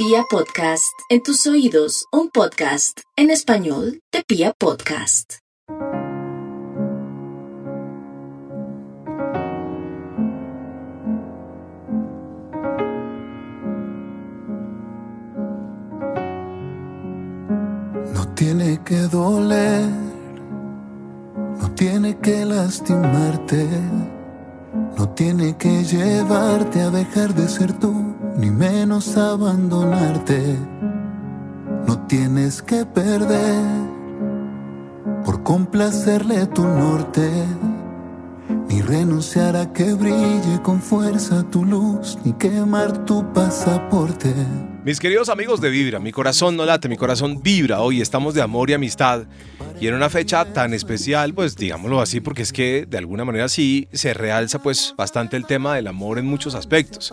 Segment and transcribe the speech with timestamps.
[0.00, 5.38] Pia Podcast, en tus oídos, un podcast en español de Pia Podcast.
[18.14, 19.90] No tiene que doler,
[21.60, 23.66] no tiene que lastimarte,
[24.96, 28.07] no tiene que llevarte a dejar de ser tú,
[28.38, 30.56] ni menos abandonarte.
[31.86, 33.64] No tienes que perder
[35.24, 37.28] por complacerle tu norte,
[38.68, 44.32] ni renunciar a que brille con fuerza tu luz, ni quemar tu pasaporte.
[44.84, 47.80] Mis queridos amigos de Vibra, mi corazón no late, mi corazón vibra.
[47.80, 49.26] Hoy estamos de amor y amistad.
[49.80, 53.48] Y en una fecha tan especial, pues digámoslo así, porque es que de alguna manera
[53.48, 57.12] sí se realza pues bastante el tema del amor en muchos aspectos.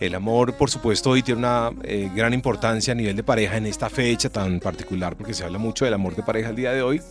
[0.00, 3.66] El amor, por supuesto, hoy tiene una eh, gran importancia a nivel de pareja en
[3.66, 6.80] esta fecha tan particular, porque se habla mucho del amor de pareja el día de
[6.80, 7.02] hoy.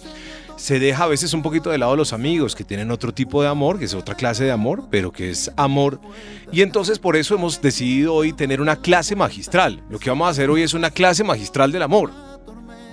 [0.56, 3.48] Se deja a veces un poquito de lado los amigos que tienen otro tipo de
[3.48, 6.02] amor, que es otra clase de amor, pero que es amor.
[6.52, 9.84] Y entonces por eso hemos decidido hoy tener una clase magistral.
[9.92, 12.12] Lo que vamos a hacer hoy es una clase magistral del amor.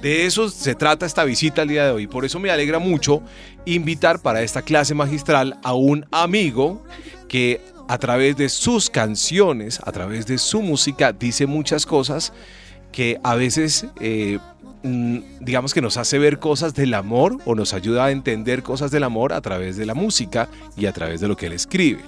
[0.02, 2.06] De eso se trata esta visita al día de hoy.
[2.06, 3.22] Por eso me alegra mucho
[3.64, 6.84] invitar para esta clase magistral a un amigo
[7.28, 12.32] que a través de sus canciones, a través de su música, dice muchas cosas
[12.92, 14.38] que a veces, eh,
[14.82, 18.90] mm, digamos que nos hace ver cosas del amor o nos ayuda a entender cosas
[18.90, 22.00] del amor a través de la música y a través de lo que él escribe.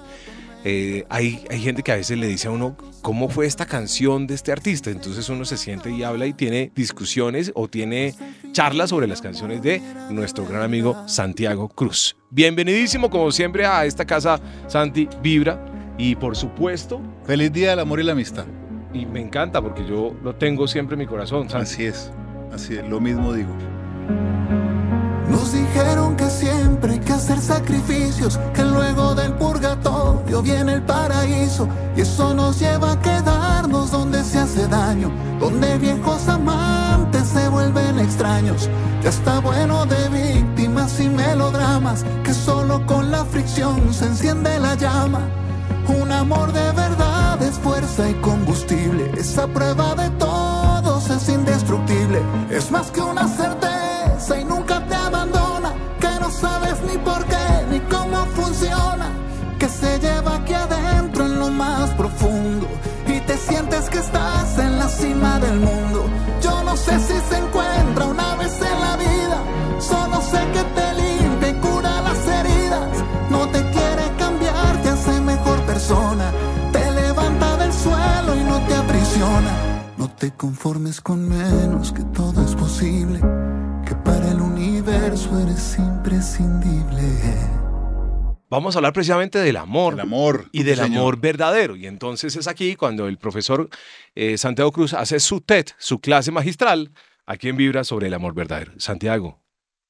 [0.65, 4.27] Eh, hay, hay gente que a veces le dice a uno, ¿cómo fue esta canción
[4.27, 4.89] de este artista?
[4.89, 8.13] Entonces uno se siente y habla y tiene discusiones o tiene
[8.51, 12.17] charlas sobre las canciones de nuestro gran amigo Santiago Cruz.
[12.29, 15.63] Bienvenidísimo como siempre a esta casa Santi Vibra
[15.97, 18.45] y por supuesto, Feliz Día del Amor y la Amistad.
[18.93, 21.63] y me encanta porque yo lo tengo siempre en mi corazón, Santi.
[21.63, 22.11] Así es,
[22.51, 23.53] así es, lo mismo digo.
[26.79, 31.67] Siempre hay que hacer sacrificios, que luego del purgatorio viene el paraíso.
[31.93, 35.11] Y eso nos lleva a quedarnos donde se hace daño,
[35.41, 38.69] donde viejos amantes se vuelven extraños.
[39.03, 44.75] Ya está bueno de víctimas y melodramas, que solo con la fricción se enciende la
[44.75, 45.19] llama.
[45.89, 52.21] Un amor de verdad es fuerza y combustible, esa prueba de todos es indestructible.
[52.49, 53.27] Es más que una
[88.59, 89.93] Vamos a hablar precisamente del amor.
[89.93, 90.49] El amor.
[90.51, 90.99] y del señor.
[90.99, 91.77] amor verdadero.
[91.77, 93.69] Y entonces es aquí cuando el profesor
[94.15, 96.91] eh, Santiago Cruz hace su TED, su clase magistral,
[97.25, 98.73] aquí en Vibra sobre el amor verdadero.
[98.77, 99.41] Santiago,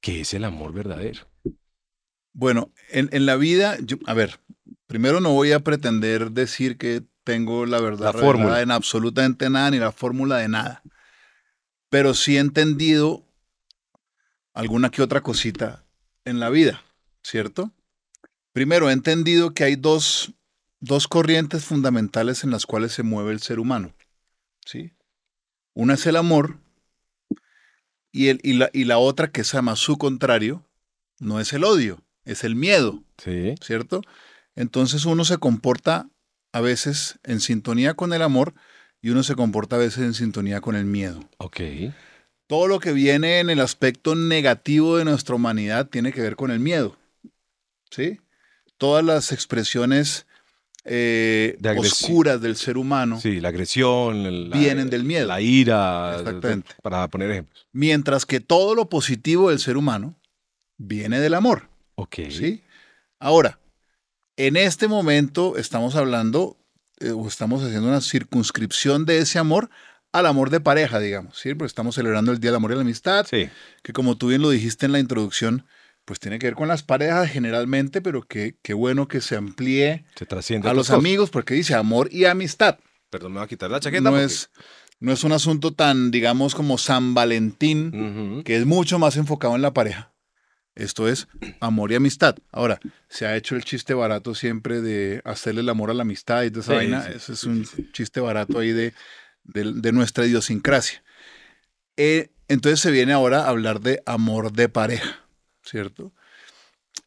[0.01, 1.21] ¿qué es el amor verdadero?
[2.31, 4.39] Bueno, en, en la vida, yo- a ver,
[4.85, 8.61] primero no voy a pretender decir que tengo la verdad La fórmula.
[8.61, 10.83] en absolutamente nada, ni la fórmula de nada.
[11.89, 13.25] Pero sí he entendido
[14.53, 15.85] alguna que otra cosita
[16.23, 16.83] en la vida,
[17.23, 17.71] ¿cierto?
[18.53, 20.33] Primero, he entendido que hay dos,
[20.79, 23.93] dos corrientes fundamentales en las cuales se mueve el ser humano,
[24.65, 24.91] ¿sí?
[25.73, 26.57] Una es el amor
[28.11, 30.65] y, el, y, la, y la otra, que es además su contrario,
[31.19, 33.55] no es el odio, es el miedo, Sí.
[33.61, 34.01] ¿cierto?
[34.55, 36.09] Entonces uno se comporta
[36.51, 38.53] a veces en sintonía con el amor
[39.01, 41.21] y uno se comporta a veces en sintonía con el miedo.
[41.37, 41.59] Ok.
[42.47, 46.49] Todo lo que viene en el aspecto negativo de nuestra humanidad tiene que ver con
[46.49, 46.97] el miedo,
[47.91, 48.19] ¿sí?
[48.79, 50.25] Todas las expresiones
[50.85, 55.27] eh, De oscuras del ser humano, Sí, la agresión, la- Vienen del miedo.
[55.27, 56.71] La ira, Exactamente.
[56.81, 57.67] para poner ejemplos.
[57.73, 60.15] mientras que todo lo positivo del ser humano
[60.77, 61.67] viene del amor.
[61.95, 62.15] Ok.
[62.31, 62.63] ¿sí?
[63.19, 63.59] Ahora,
[64.37, 66.57] en este momento estamos hablando
[67.01, 69.69] eh, o estamos haciendo una circunscripción de ese amor
[70.13, 71.53] al amor de pareja, digamos, ¿sí?
[71.53, 73.49] Porque estamos celebrando el Día del Amor y la Amistad, Sí.
[73.83, 75.65] que como tú bien lo dijiste en la introducción,
[76.05, 80.05] pues tiene que ver con las parejas generalmente, pero que qué bueno que se amplíe
[80.15, 80.97] Se a los cosas.
[80.97, 82.79] amigos, porque dice amor y amistad.
[83.09, 84.03] Perdón, me voy a quitar la chaqueta.
[84.03, 84.49] No porque- es,
[84.99, 89.61] no es un asunto tan, digamos, como San Valentín, que es mucho más enfocado en
[89.61, 90.13] la pareja.
[90.75, 91.27] Esto es
[91.59, 92.35] amor y amistad.
[92.51, 92.79] Ahora,
[93.09, 96.49] se ha hecho el chiste barato siempre de hacerle el amor a la amistad y
[96.51, 97.03] de esa Sí, vaina.
[97.03, 97.89] sí, Ese es un sí.
[97.91, 98.93] chiste barato ahí de,
[99.43, 101.03] de, de nuestra idiosincrasia.
[101.97, 105.19] Eh, entonces se viene ahora a hablar de amor de pareja,
[105.69, 106.11] ¿cierto?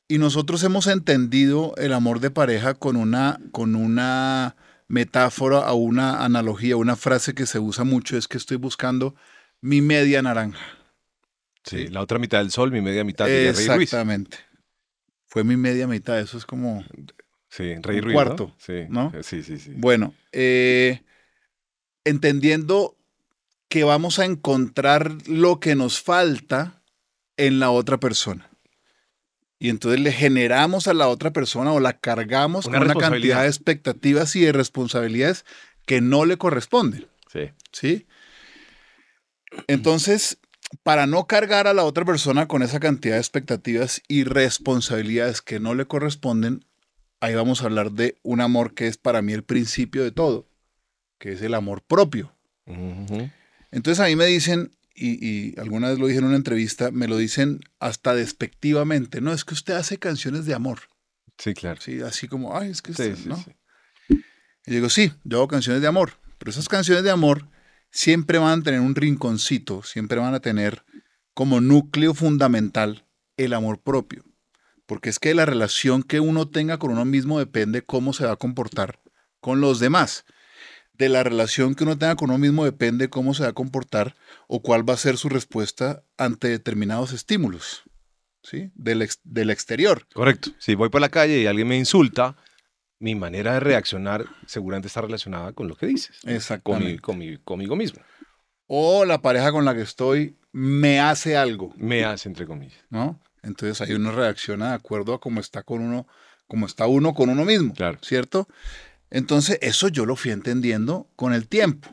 [0.08, 4.56] Y nosotros hemos entendido el amor de pareja con una, con una
[4.88, 9.14] metáfora o una analogía, una frase que se usa mucho, es que estoy buscando
[9.60, 10.60] mi media naranja.
[11.64, 13.82] Sí, la otra mitad del sol, mi media mitad de Rey Ruiz.
[13.82, 14.38] Exactamente.
[15.28, 16.84] Fue mi media mitad, eso es como...
[17.48, 18.14] Sí, Rey Un Ruiz.
[18.14, 18.54] cuarto, ¿no?
[18.58, 19.12] Sí, ¿no?
[19.22, 19.72] Sí, sí, sí.
[19.76, 21.02] Bueno, eh,
[22.04, 22.96] entendiendo
[23.68, 26.82] que vamos a encontrar lo que nos falta
[27.36, 28.51] en la otra persona.
[29.62, 33.42] Y entonces le generamos a la otra persona o la cargamos Una con una cantidad
[33.42, 35.44] de expectativas y de responsabilidades
[35.86, 37.06] que no le corresponden.
[37.32, 37.52] Sí.
[37.70, 38.08] ¿sí?
[39.68, 40.38] Entonces,
[40.82, 45.60] para no cargar a la otra persona con esa cantidad de expectativas y responsabilidades que
[45.60, 46.64] no le corresponden,
[47.20, 50.48] ahí vamos a hablar de un amor que es para mí el principio de todo,
[51.20, 52.34] que es el amor propio.
[53.70, 57.08] Entonces a mí me dicen, y, y alguna vez lo dije en una entrevista, me
[57.08, 60.80] lo dicen hasta despectivamente, no, es que usted hace canciones de amor,
[61.38, 61.80] Sí, claro.
[61.80, 62.00] ¿sí?
[62.02, 63.36] Así como, ay, es que Sí, usted, sí, ¿no?
[63.36, 63.52] sí.
[64.66, 67.48] Y digo, sí, yo hago canciones de amor, pero esas canciones de amor
[67.90, 70.84] siempre van a tener un rinconcito, siempre van a tener
[71.34, 73.06] como núcleo fundamental
[73.36, 74.24] el amor propio.
[74.86, 78.32] Porque es que la relación que uno tenga con uno mismo depende cómo se va
[78.32, 79.00] a comportar
[79.40, 80.24] con los demás.
[80.94, 84.14] De la relación que uno tenga con uno mismo depende cómo se va a comportar
[84.46, 87.82] o cuál va a ser su respuesta ante determinados estímulos,
[88.42, 88.70] ¿sí?
[88.74, 90.06] Del, ex- del exterior.
[90.12, 90.50] Correcto.
[90.58, 92.36] Si voy por la calle y alguien me insulta,
[93.00, 96.16] mi manera de reaccionar seguramente está relacionada con lo que dices.
[96.16, 96.20] ¿no?
[96.22, 97.00] Con mi- Exactamente.
[97.00, 98.00] con mi- conmigo mismo.
[98.66, 101.72] O la pareja con la que estoy me hace algo.
[101.76, 102.78] Me hace, entre comillas.
[102.90, 103.18] ¿no?
[103.42, 106.06] Entonces ahí uno reacciona de acuerdo a cómo está con uno,
[106.46, 107.98] cómo está uno con uno mismo, Claro.
[108.02, 108.46] ¿cierto?
[109.12, 111.88] Entonces eso yo lo fui entendiendo con el tiempo.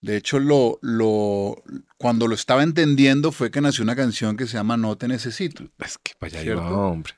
[0.00, 1.56] De hecho, lo, lo,
[1.96, 5.64] cuando lo estaba entendiendo fue que nació una canción que se llama No te necesito,
[5.84, 6.62] Es que para allá ¿Cierto?
[6.62, 7.14] iba, hombre.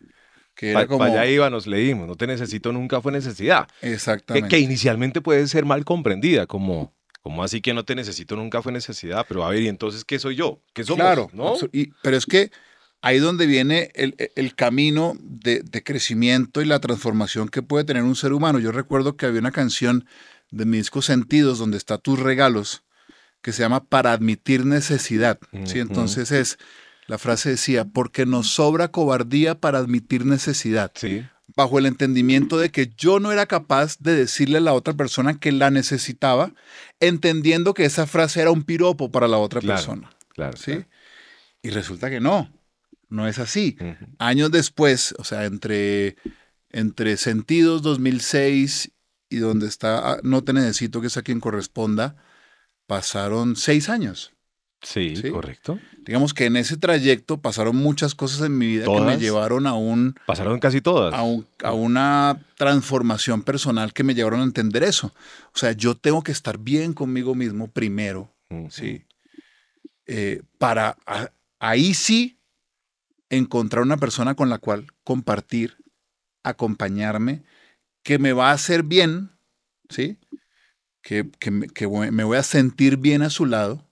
[0.54, 1.04] que Para era como...
[1.04, 2.06] allá iba, nos leímos.
[2.08, 3.68] No te necesito, nunca fue necesidad.
[3.82, 4.48] Exactamente.
[4.48, 8.72] que inicialmente puede ser mal comprendida, como, como así que no te necesito, nunca fue
[8.72, 9.26] necesidad.
[9.28, 10.62] Pero a ver, ¿y entonces qué soy yo?
[10.72, 11.00] ¿Qué somos?
[11.00, 11.54] Claro, ¿no?
[11.72, 12.50] y- pero es que
[13.02, 18.02] ahí donde viene el, el camino de, de crecimiento y la transformación que puede tener
[18.02, 18.58] un ser humano.
[18.58, 20.04] Yo recuerdo que había una canción
[20.50, 22.82] de mi disco Sentidos donde está tus regalos
[23.42, 25.38] que se llama Para admitir necesidad.
[25.64, 25.78] ¿sí?
[25.78, 26.58] Entonces es,
[27.06, 31.24] la frase decía, porque nos sobra cobardía para admitir necesidad Sí,
[31.56, 35.38] bajo el entendimiento de que yo no era capaz de decirle a la otra persona
[35.40, 36.52] que la necesitaba,
[37.00, 39.76] entendiendo que esa frase era un piropo para la otra Claro.
[39.78, 40.10] persona.
[40.34, 40.56] claro.
[40.56, 40.84] ¿sí?
[41.62, 42.50] Y resulta que no,
[43.10, 43.76] no es así.
[44.18, 46.16] Años después, o sea, entre,
[46.70, 48.92] entre Sentidos 2006
[49.28, 52.16] y donde está ah, No te necesito, que es a quien corresponda,
[52.86, 54.32] pasaron seis años.
[54.82, 55.30] Sí, Sí.
[55.30, 55.78] correcto.
[56.06, 59.74] Digamos que en ese trayecto pasaron muchas cosas en mi vida que me llevaron a
[59.74, 61.12] un, Pasaron casi todas.
[61.12, 65.12] a, un- a una transformación personal que me llevaron a entender eso.
[65.54, 68.32] O sea, yo tengo que estar bien conmigo mismo primero.
[68.70, 69.04] ¿sí?
[70.06, 72.38] Eh, para a- ahí sí
[73.30, 75.76] encontrar una persona con la cual compartir,
[76.42, 77.42] acompañarme,
[78.02, 79.30] que me va a hacer bien,
[79.88, 80.18] ¿sí?
[81.02, 83.88] Que, que me, que voy- me voy a sentir bien a su lado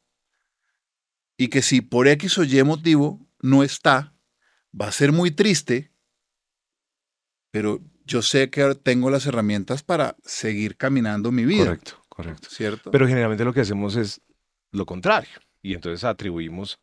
[1.39, 4.15] y que si por X o Y motivo no está,
[4.79, 5.93] va a ser muy triste,
[7.51, 12.49] pero yo sé que tengo las herramientas para seguir caminando mi vida, Correcto, correcto.
[12.51, 12.91] ¿cierto?
[12.91, 14.21] Pero generalmente lo que hacemos es
[14.73, 15.31] lo contrario.
[15.63, 16.79] Y entonces atribuimos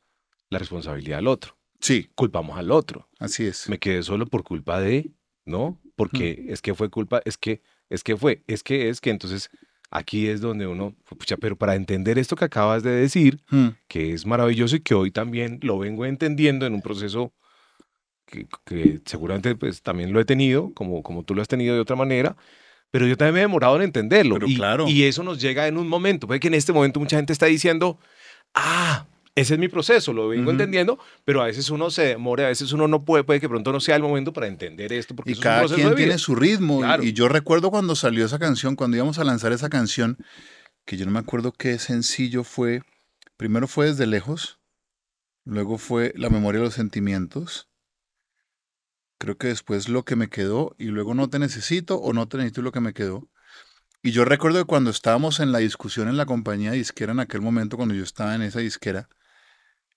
[0.49, 1.57] la responsabilidad al otro.
[1.79, 3.07] Sí, Culpamos al otro.
[3.19, 3.69] así es.
[3.69, 5.11] Me quedé solo por culpa de,
[5.45, 5.79] ¿no?
[5.95, 9.49] Porque es que fue culpa, es que, es que fue, es que es que entonces
[9.91, 13.69] aquí es donde uno, pucha, pero para entender esto que acabas de decir, Hmm.
[13.87, 17.33] que es maravilloso y que hoy también lo vengo entendiendo en un proceso
[18.25, 21.81] que, que seguramente pues también lo he tenido, como, como tú lo has tenido de
[21.81, 22.35] otra manera,
[22.91, 24.35] pero yo también me he demorado en entenderlo.
[24.35, 24.87] Pero y, claro.
[24.87, 26.27] y eso nos llega en un momento.
[26.27, 27.99] Puede que en este momento mucha gente está diciendo,
[28.53, 29.05] ah,
[29.35, 30.51] ese es mi proceso, lo vengo Ujú.
[30.51, 33.71] entendiendo, pero a veces uno se demora, a veces uno no puede, puede que pronto
[33.73, 35.95] no sea el momento para entender esto, porque Y eso es cada un quien de
[35.95, 35.95] vida.
[36.05, 36.77] tiene su ritmo.
[36.79, 37.03] y- Claro.
[37.03, 40.17] Y, yo recuerdo cuando salió esa canción, cuando íbamos a lanzar esa canción,
[40.85, 42.81] que yo no me acuerdo qué sencillo fue.
[43.37, 44.59] Primero fue Desde Lejos,
[45.43, 47.67] luego fue La Memoria de los Sentimientos.
[49.19, 52.37] Creo que después Lo que me quedó y luego No te necesito o No te
[52.37, 53.27] necesito lo que me quedó.
[54.03, 57.41] Y yo recuerdo que cuando estábamos en la discusión en la compañía disquera, en aquel
[57.41, 59.09] momento cuando yo estaba en esa disquera,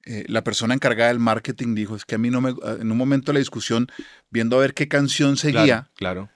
[0.09, 2.55] eh, la persona encargada del marketing dijo, es que a mí no me...
[2.81, 3.87] En un momento de la discusión,
[4.31, 6.31] viendo a ver qué canción seguía, Claro, claro.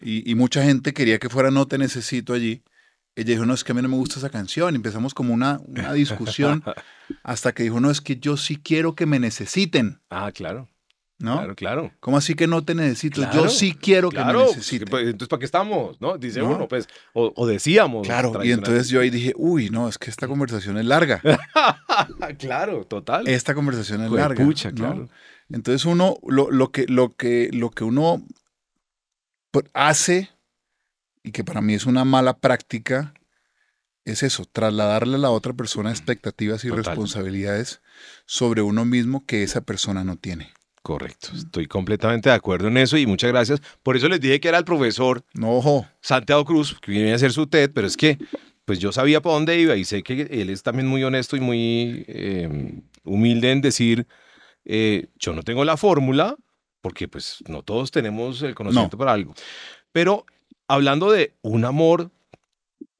[0.00, 2.62] y, y mucha gente quería que fuera No Te Necesito allí.
[3.16, 4.74] ella dijo, no, es que a mí no me gusta esa canción.
[4.74, 6.62] Empezamos como una, una discusión
[7.22, 10.68] hasta que dijo, no, es que yo sí quiero que me necesiten, Ah, claro.
[11.20, 11.36] ¿No?
[11.36, 11.92] Claro, claro.
[12.00, 13.20] ¿Cómo así que no te necesito?
[13.20, 14.88] Claro, yo sí quiero que me pues, necesiten.
[14.88, 16.00] pues, entonces, ¿para qué estamos?
[16.00, 16.18] ¿No?
[16.18, 16.48] Dice No.
[16.56, 18.06] uno, pues, o, o decíamos.
[18.06, 21.20] Claro, y entonces yo ahí dije, uy, no, es que esta conversación es larga.
[22.38, 23.28] claro, total.
[23.28, 24.44] Esta conversación es Pues, larga.
[24.44, 24.74] pucha, ¿no?
[24.76, 25.08] claro.
[25.50, 28.24] Entonces uno, lo, lo que, lo, que, lo que uno
[29.74, 30.30] hace,
[31.22, 33.14] y que para mí es una mala práctica,
[34.04, 36.84] es eso, trasladarle a la otra persona expectativas y Total.
[36.84, 37.82] responsabilidades
[38.26, 40.52] sobre uno mismo que esa persona no tiene.
[40.82, 41.28] Correcto.
[41.34, 43.60] Estoy completamente de acuerdo en eso y muchas gracias.
[43.82, 47.32] Por eso les dije que era el profesor No, Santiago Cruz, que viene a hacer
[47.32, 48.18] su TED, pero es que
[48.64, 51.40] pues yo sabía para dónde iba y sé que él es también muy honesto y
[51.40, 54.06] muy eh, humilde en decir,
[54.64, 56.36] eh, yo no tengo la fórmula,
[56.80, 59.34] porque pues no todos tenemos el conocimiento para algo.
[59.92, 60.24] Pero
[60.68, 62.10] hablando de un amor,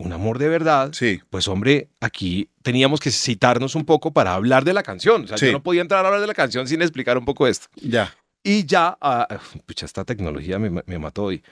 [0.00, 4.64] un amor de verdad, sí, pues hombre, aquí teníamos que citarnos un poco para hablar
[4.64, 5.24] de la canción.
[5.24, 5.46] O sea, Sí.
[5.46, 7.66] yo no podía entrar a hablar de la canción sin explicar un poco esto.
[7.76, 8.14] ya.
[8.42, 9.28] Y ya, ah,
[9.66, 11.42] pucha, esta tecnología me, me mató hoy.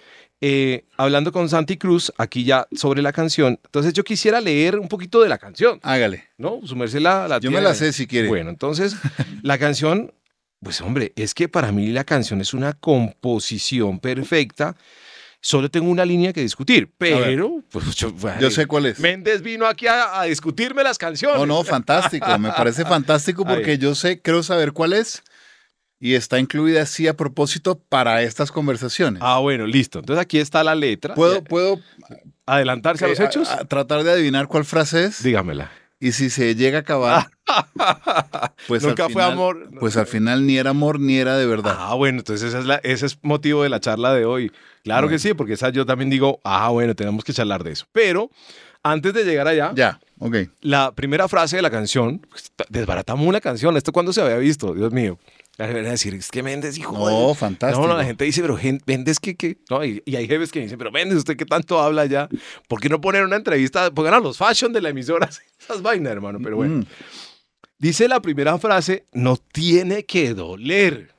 [0.40, 3.61] Eh, hablando con Santi Cruz, aquí ya sobre la canción.
[3.62, 6.25] Entonces yo quisiera leer un poquito de la canción, Hágale.
[6.38, 6.61] ¿no?
[6.64, 8.28] Sumerse la, la Yo me la sé si quiere.
[8.28, 8.97] Bueno, entonces
[9.43, 10.14] la canción,
[10.62, 14.75] pues hombre, es que para mí la canción es una composición perfecta.
[15.40, 18.99] Solo tengo una línea que discutir, pero pues yo, Yo sé cuál es.
[18.99, 21.38] Méndez vino aquí a, a discutirme las canciones.
[21.40, 22.26] Oh, no, fantástico.
[22.38, 23.54] Me parece fantástico Ahí.
[23.54, 25.23] porque yo sé, creo saber cuál es
[26.00, 29.23] y está incluida así a propósito para estas conversaciones.
[29.25, 30.00] Ah, bueno, listo.
[30.00, 31.14] Entonces aquí está la letra.
[31.14, 31.80] ¿Puedo, puedo
[32.47, 33.49] adelantarse a los hechos?
[33.49, 35.23] a- a tratar de adivinar cuál frase es?
[35.23, 35.71] Dígamela.
[36.00, 37.28] Y si se llega a acabar,
[38.69, 39.69] pues al Nunca fue amor.
[39.81, 41.75] Pues al final ni era amor ni era de verdad.
[41.76, 44.52] Ah, bueno, entonces esa es la- ese es motivo de la charla de hoy.
[44.85, 47.87] Claro que sí, porque esa yo también digo, ah, bueno, tenemos que charlar de eso.
[47.93, 48.31] Pero
[48.83, 50.37] antes de llegar allá, Ya, ok.
[50.61, 54.75] la primera frase de la canción, pues, desbaratamos una canción, ¿esto cuándo se había visto?
[54.75, 55.19] Dios mío.
[55.58, 57.34] La gente va a decir, es que Méndez, hijo No, de-".
[57.34, 57.82] fantástico.
[57.82, 59.58] No, no, la gente dice, pero Méndez, ¿qué, qué?
[59.68, 62.28] No, y, y hay jefes que dicen, pero Méndez, ¿usted qué tanto habla ya?
[62.68, 63.90] ¿Por qué no poner una entrevista?
[63.90, 65.28] Pongan a los fashion de la emisora,
[65.60, 66.76] esas vainas, hermano, pero bueno.
[66.78, 66.84] Mm,
[67.80, 71.14] Dice la primera frase, no tiene que doler.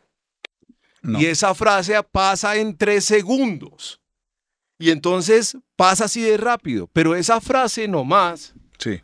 [1.01, 1.19] no.
[1.21, 4.01] Y esa frase pasa en tres segundos.
[4.77, 6.89] Y entonces pasa así de rápido.
[6.93, 9.01] Pero esa frase nomás Sí.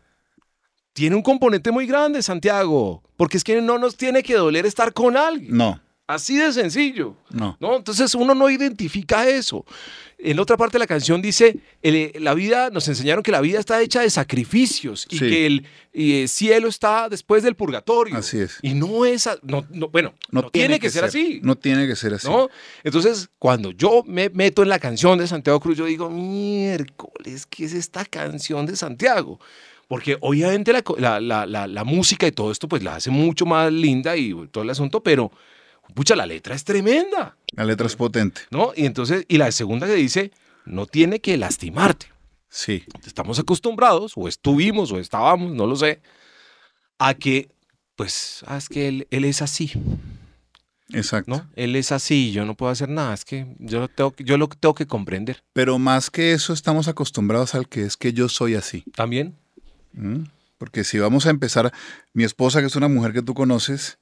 [0.95, 3.03] Tiene un componente muy grande, Santiago.
[3.17, 5.55] Porque es que no nos tiene que doler estar con alguien.
[5.55, 7.15] No, Así de sencillo.
[7.31, 7.57] no.
[7.59, 7.75] ¿no?
[7.75, 9.65] Entonces uno no identifica eso.
[10.17, 13.41] En la otra parte de la canción dice, el- la vida, nos enseñaron que la
[13.41, 15.27] vida está hecha de sacrificios y Sí.
[15.29, 15.65] que el
[15.97, 18.17] y el cielo está después del purgatorio.
[18.17, 18.57] Así es.
[18.61, 21.39] Y no es, no, no- bueno, no, tiene, que, ser, así.
[21.41, 22.27] No tiene que ser así.
[22.27, 22.49] ¿no?
[22.83, 27.65] Entonces, cuando yo me meto en la canción de Santiago Cruz, yo digo, miércoles, ¿qué
[27.65, 29.39] es esta canción de Santiago?
[29.87, 30.83] Porque obviamente la,
[31.19, 34.63] la- la- la- música y todo esto, pues la hace mucho más linda y todo
[34.63, 35.31] el asunto, pero,
[35.93, 38.41] pucha, la letra es tremenda, La letra es potente.
[38.49, 38.71] ¿no?
[38.75, 40.31] Y entonces, y la segunda que dice,
[40.65, 42.07] no tiene que lastimarte.
[42.49, 42.83] Sí.
[43.05, 46.01] Estamos acostumbrados, o estuvimos, o estábamos, no lo sé,
[46.97, 47.49] a que,
[47.95, 49.71] pues, ah, es que él, él es así.
[50.93, 51.31] Exacto.
[51.31, 51.49] ¿no?
[51.55, 54.47] Él es así, yo no puedo hacer nada, es que yo lo tengo, yo lo
[54.47, 55.43] tengo que comprender.
[55.53, 58.83] Pero más que eso, estamos acostumbrados al que es que yo soy así.
[58.95, 59.35] También,
[59.95, 60.25] ¿Mm?
[60.57, 61.73] Porque si vamos a empezar,
[62.13, 63.97] mi esposa, que es una mujer que tú conoces,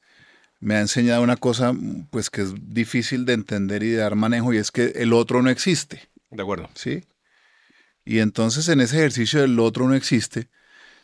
[0.59, 1.73] me ha enseñado una cosa
[2.09, 5.41] pues que es difícil de entender y de dar manejo y es que el otro
[5.41, 6.69] no existe, de acuerdo.
[6.73, 7.03] ¿sí?
[8.05, 10.50] Y entonces en ese ejercicio del otro no existe,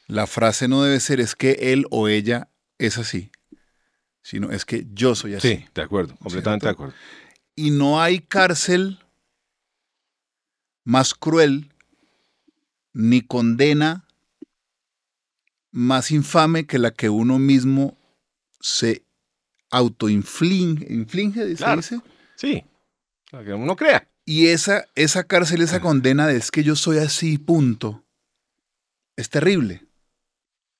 [0.07, 3.31] la frase no debe ser es que él o ella es así,
[4.21, 5.57] sino es que yo soy así.
[5.57, 6.93] Sí, de acuerdo, completamente de acuerdo.
[7.55, 8.99] Y no hay cárcel
[10.85, 11.73] más cruel
[12.93, 14.05] ni condena
[15.71, 17.97] más infame que la que uno mismo
[18.59, 19.03] se
[19.69, 22.01] autoinflige, inflige, ¿se dice?
[22.35, 22.63] Sí,
[23.31, 24.07] para que uno crea.
[24.25, 28.03] Y esa, esa cárcel, esa condena de es que yo soy así, punto,
[29.15, 29.85] es terrible.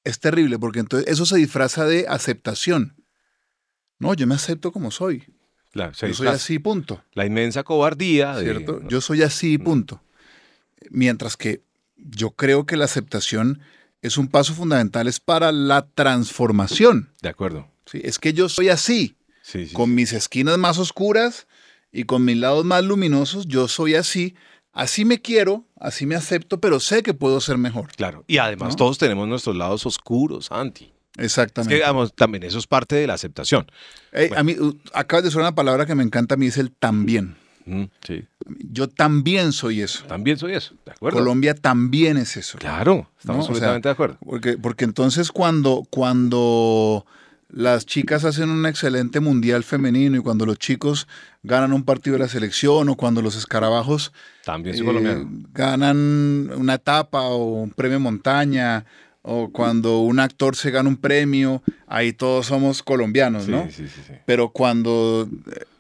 [0.03, 2.96] Es terrible porque entonces eso se disfraza de aceptación.
[4.00, 5.25] No, yo me acepto como soy.
[5.74, 7.03] La, Yo soy así, punto.
[7.13, 8.43] La inmensa cobardía de...
[8.43, 8.81] ¿cierto?
[8.88, 10.01] Yo soy así, punto.
[10.89, 11.62] Mientras que
[11.96, 13.62] yo creo que la aceptación
[14.01, 17.11] es un paso fundamental es para la transformación.
[17.21, 17.67] De acuerdo.
[17.85, 18.01] ¿sí?
[18.03, 19.73] Es que yo soy así, Sí, sí.
[19.73, 21.47] con mis esquinas más oscuras
[21.91, 24.35] y con mis lados más luminosos, yo soy así.
[24.71, 27.87] Así me quiero, así me acepto, pero sé que puedo ser mejor.
[27.95, 28.23] Claro.
[28.27, 28.75] Y además ¿No?
[28.75, 30.93] todos tenemos nuestros lados oscuros, Anti.
[31.17, 31.69] Es Exactamente.
[31.73, 33.69] que, digamos, también eso es parte de la aceptación.
[34.37, 36.71] A mí, uh, acabas de usar una palabra que me encanta a mí, es el
[36.71, 37.35] también.
[37.65, 38.25] Mm, sí.
[38.71, 40.05] Yo también soy eso.
[40.05, 41.19] También soy eso, ¿de acuerdo?
[41.19, 42.57] Colombia también es eso.
[42.57, 43.41] Claro, estamos ¿no?
[43.41, 44.17] O sea, completamente de acuerdo.
[44.25, 47.05] Porque, porque entonces cuando, cuando
[47.49, 51.07] las chicas hacen un excelente mundial femenino y cuando los chicos
[51.43, 54.13] ganan un partido de la selección o cuando los escarabajos
[54.45, 58.85] También eh, ganan una etapa o un premio montaña
[59.21, 63.65] o cuando un actor se gana un premio, ahí todos somos colombianos, ¿no?
[63.69, 64.13] sí, sí, sí.
[64.25, 65.27] Pero cuando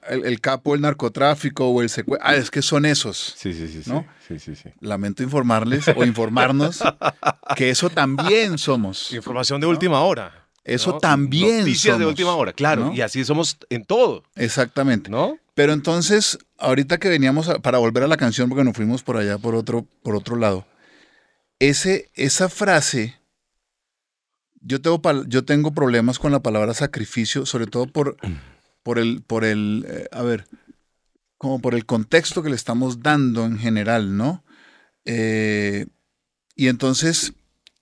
[0.09, 3.35] el, el capo del narcotráfico o el secuestro, ah, es que son esos.
[3.37, 3.89] Sí, sí, sí, sí.
[3.89, 4.05] ¿No?
[4.27, 4.69] Sí, sí, sí.
[4.81, 6.79] Lamento informarles o informarnos
[7.55, 9.11] que eso también somos.
[9.13, 10.47] Información de última hora.
[10.65, 10.97] Eso ¿no?
[10.99, 12.85] también Noticias de somos, última hora, claro.
[12.87, 12.93] ¿no?
[12.93, 15.09] Y así somos en todo, Exactamente.
[15.09, 15.37] ¿no?
[15.55, 19.17] Pero entonces, ahorita que veníamos a- para volver a la canción, porque nos fuimos por
[19.17, 20.67] allá por otro, por otro lado,
[21.59, 23.19] ese, esa frase,
[24.61, 28.17] yo tengo, yo tengo problemas con la palabra sacrificio, sobre todo por,
[28.83, 30.47] por el, por el, eh, a ver,
[31.37, 34.43] como por el contexto que le estamos dando en general, ¿no?
[35.05, 35.85] Eh,
[36.55, 37.33] y entonces,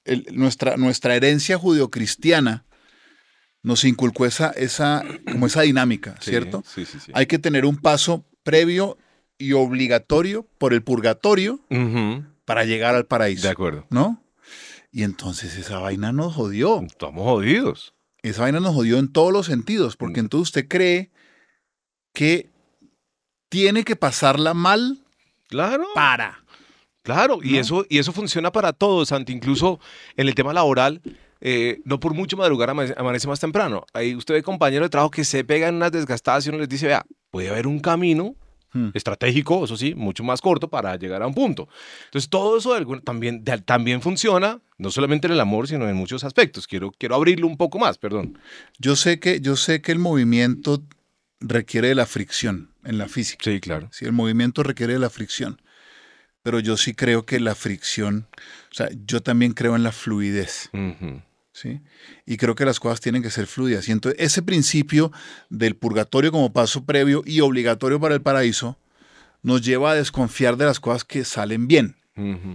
[0.06, 2.66] el- nuestra, nuestra herencia judeocristiana
[3.64, 6.64] nos inculcó esa, esa, como esa dinámica, ¿cierto?
[6.66, 7.12] Sí, sí, sí.
[7.14, 8.98] hay que tener un paso previo
[9.38, 11.60] y obligatorio por el purgatorio
[12.46, 13.86] para llegar al De paraíso, acuerdo.
[13.90, 14.24] ¿no?
[14.92, 16.82] Y entonces esa vaina nos jodió.
[16.82, 17.94] Estamos jodidos.
[18.28, 21.12] Esa vaina nos jodió en todos los sentidos, porque entonces usted cree
[22.14, 22.50] que
[23.50, 25.00] tiene que pasarla mal
[25.48, 25.86] Claro.
[25.96, 26.44] para.
[27.04, 27.60] Claro, y, ¿No?
[27.60, 29.32] eso, y eso funciona para todos, Santi.
[29.32, 29.80] Incluso
[30.18, 31.02] en el tema laboral,
[31.40, 33.86] eh, no por mucho madrugar amane- amanece más temprano.
[33.94, 36.88] Ahí usted ve compañeros de trabajo que se pegan unas desgastadas y uno les dice,
[36.88, 38.36] vea, puede haber un camino
[38.74, 38.90] Hmm.
[38.94, 41.70] estratégico, eso sí, mucho más corto para llegar a un punto.
[42.06, 45.88] Entonces, todo eso de algún- también, de- también funciona, no solamente en el amor, sino
[45.88, 46.68] en muchos aspectos.
[46.68, 48.38] Quiero, quiero abrirlo un poco más, perdón.
[48.78, 50.84] Yo sé que, yo sé que el movimiento
[51.40, 53.44] requiere de la fricción en la física.
[53.46, 53.88] Sí, claro.
[53.92, 55.62] Sí, el movimiento requiere de la fricción.
[56.44, 58.28] Pero yo sí creo que la fricción,
[58.72, 60.70] o sea, yo también creo en la fluidez.
[60.74, 61.22] Ujú.
[61.62, 61.82] ¿Sí?
[62.26, 63.88] Y creo que las cosas tienen que ser fluidas.
[63.90, 65.12] Y entonces ese principio
[65.50, 68.78] del purgatorio como paso previo y obligatorio para el paraíso
[69.42, 71.96] nos lleva a desconfiar de las cosas que salen bien,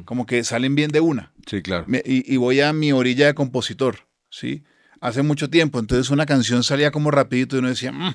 [0.05, 1.33] como que salen bien de una.
[1.47, 1.85] Sí, claro.
[1.89, 4.63] Me- y, y voy a mi orilla de compositor, ¿sí?
[5.01, 8.15] Hace mucho tiempo, entonces una canción salía como rapidito y uno decía, "Mm,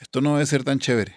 [0.00, 1.14] esto no debe ser tan chévere.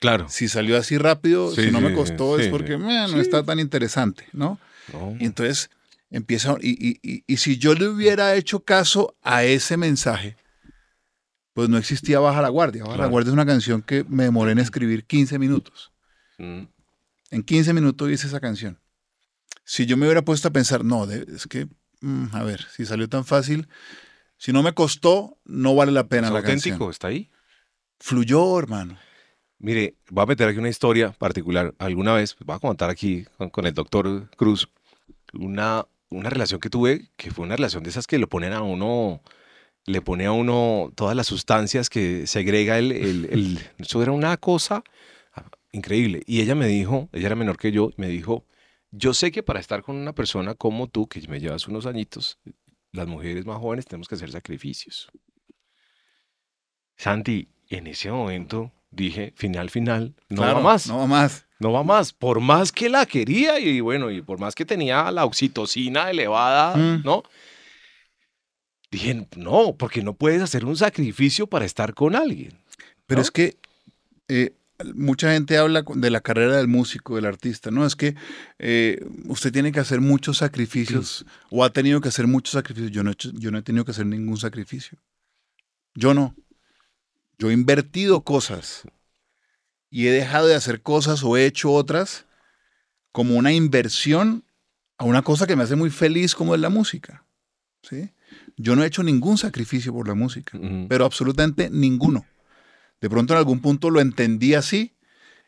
[0.00, 0.28] Claro.
[0.28, 3.20] Si salió así rápido, Sí, si no sí, me costó sí, es porque "Meh, no
[3.20, 4.58] está tan interesante, ¿no?
[4.92, 5.16] No.
[5.18, 5.70] Y entonces
[6.10, 10.36] empieza, y, y- y- y si yo le hubiera hecho caso a ese mensaje,
[11.52, 12.84] pues no existía Baja la Guardia.
[12.84, 13.06] Baja la.
[13.06, 15.92] Guardia es una canción que me demoré en escribir 15 minutos.
[16.38, 16.62] Mm.
[17.30, 18.78] En 15 minutos hice esa canción.
[19.64, 21.68] Si yo me hubiera puesto a pensar, no, es que,
[22.00, 23.68] mm, a ver, si salió tan fácil,
[24.36, 26.90] si no me costó, no vale la pena Es la auténtico, canción.
[26.90, 27.30] está ahí.
[28.00, 28.98] Fluyó, hermano.
[29.58, 31.74] Mire, voy a meter aquí una historia particular.
[31.78, 34.68] Alguna vez, voy a contar aquí con, con el doctor Cruz,
[35.34, 38.62] una, una relación que tuve, que fue una relación de esas que lo ponen a
[38.62, 39.22] uno,
[39.86, 44.36] le pone a uno todas las sustancias que segrega el, el, el- eso era una
[44.38, 44.84] cosa
[45.34, 46.22] ah, increíble.
[46.26, 48.46] Y ella me dijo, ella era menor que yo, me dijo,
[48.92, 52.38] yo sé que para estar con una persona como tú, que me llevas unos añitos,
[52.92, 55.08] las mujeres más jóvenes tenemos que hacer sacrificios.
[56.96, 60.98] Santi, en ese momento dije, final, final, no Claro, va más, No no.
[61.00, 61.46] va más.
[61.62, 62.12] va más.
[62.12, 66.76] Por más que la quería y bueno, y por más que tenía la oxitocina elevada,
[66.76, 67.02] Mm.
[67.04, 67.22] ¿no?
[68.90, 72.58] Dije, no, porque no puedes hacer un sacrificio para estar con alguien.
[73.06, 73.22] Pero ¿no?
[73.22, 73.56] es que
[74.28, 74.52] eh,
[74.94, 77.70] mucha gente habla de la carrera del músico, del artista.
[77.70, 78.16] No, es que
[78.58, 82.90] eh, usted tiene que hacer muchos sacrificios o ha tenido que hacer muchos sacrificios.
[82.90, 84.98] Yo no, he hecho- yo no he tenido que hacer ningún sacrificio.
[85.94, 86.34] Yo no.
[87.40, 88.82] Yo he invertido cosas
[89.90, 92.26] y he dejado de hacer cosas o he hecho otras
[93.12, 94.44] como una inversión
[94.98, 97.24] a una cosa que me hace muy feliz como es la música.
[97.82, 98.10] ¿sí?
[98.56, 102.26] Yo no he hecho ningún sacrificio por la música pero absolutamente ninguno.
[103.00, 104.94] De pronto en algún punto lo entendí así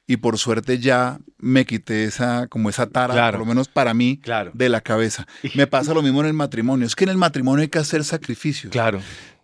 [0.07, 3.39] y por suerte ya me quité esa como esa tara, Claro.
[3.39, 4.51] por lo menos para mí, Claro.
[4.55, 5.27] de la cabeza.
[5.55, 6.87] Me pasa lo mismo en el matrimonio.
[6.87, 8.73] Es que en el matrimonio hay que hacer sacrificios.
[8.73, 9.01] Claro.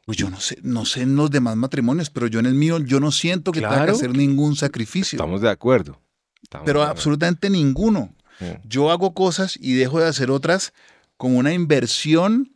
[0.08, 2.78] Pues yo no sé, no sé en los demás matrimonios, pero yo en el mío
[2.78, 5.18] yo no siento que tenga que hacer ningún sacrificio.
[5.18, 6.00] Estamos de acuerdo.
[6.42, 6.98] Estamos pero de acuerdo.
[6.98, 8.14] absolutamente ninguno.
[8.38, 8.46] Sí.
[8.64, 10.72] Yo hago cosas y dejo de hacer otras
[11.18, 12.54] como una inversión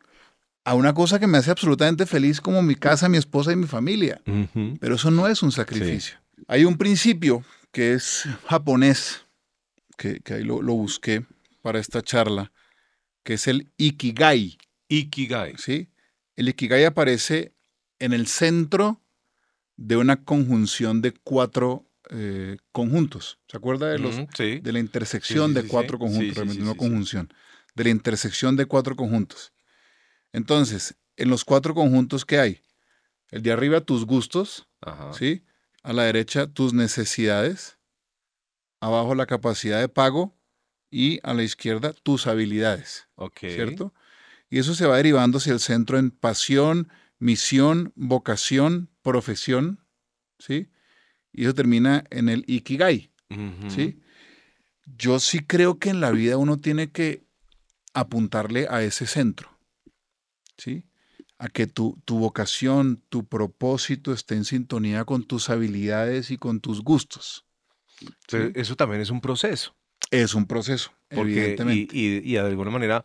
[0.64, 3.66] a una cosa que me hace absolutamente feliz como mi casa, mi esposa y mi
[3.66, 4.22] familia.
[4.80, 6.16] Pero eso no es un sacrificio.
[6.48, 9.26] Hay un principio que es japonés,
[9.98, 11.26] que, que ahí lo, lo busqué
[11.60, 12.50] para esta charla,
[13.24, 14.56] que es el Ikigai.
[14.88, 15.56] Ikigai.
[15.58, 15.90] ¿sí?
[16.37, 17.55] El Ikigai aparece
[17.99, 19.01] en el centro
[19.77, 23.38] de una conjunción de cuatro eh, conjuntos.
[23.49, 24.61] ¿Se acuerda de, los, sí.
[24.61, 26.35] de la intersección Sí, sí, de cuatro conjuntos?
[26.35, 27.33] Realmente no conjunción.
[27.75, 29.53] De la intersección de cuatro conjuntos.
[30.33, 32.61] Entonces, en los cuatro conjuntos que hay,
[33.31, 35.12] el de arriba tus gustos, Ajá.
[35.14, 35.45] ¿sí?
[35.83, 37.79] A la derecha tus necesidades,
[38.81, 40.37] abajo la capacidad de pago
[40.90, 43.38] y a la izquierda tus habilidades, Ok.
[43.40, 43.95] ¿cierto?
[44.52, 46.88] Y eso se va derivando hacia el centro en pasión,
[47.18, 49.80] misión, vocación, profesión,
[50.38, 50.68] ¿sí?
[51.32, 53.10] Y eso termina en el ikigai.
[53.68, 53.98] ¿sí?
[54.84, 57.24] Yo sí creo que en la vida uno tiene que
[57.94, 59.58] apuntarle a ese centro,
[60.58, 60.84] ¿sí?
[61.38, 66.60] A que tu, tu vocación, tu propósito esté en sintonía con tus habilidades y con
[66.60, 67.46] tus gustos.
[68.28, 68.36] Sí.
[68.54, 69.74] Eso también es un proceso.
[70.10, 71.96] Es un proceso, Porque, y, evidentemente.
[71.96, 73.02] y- y de alguna manera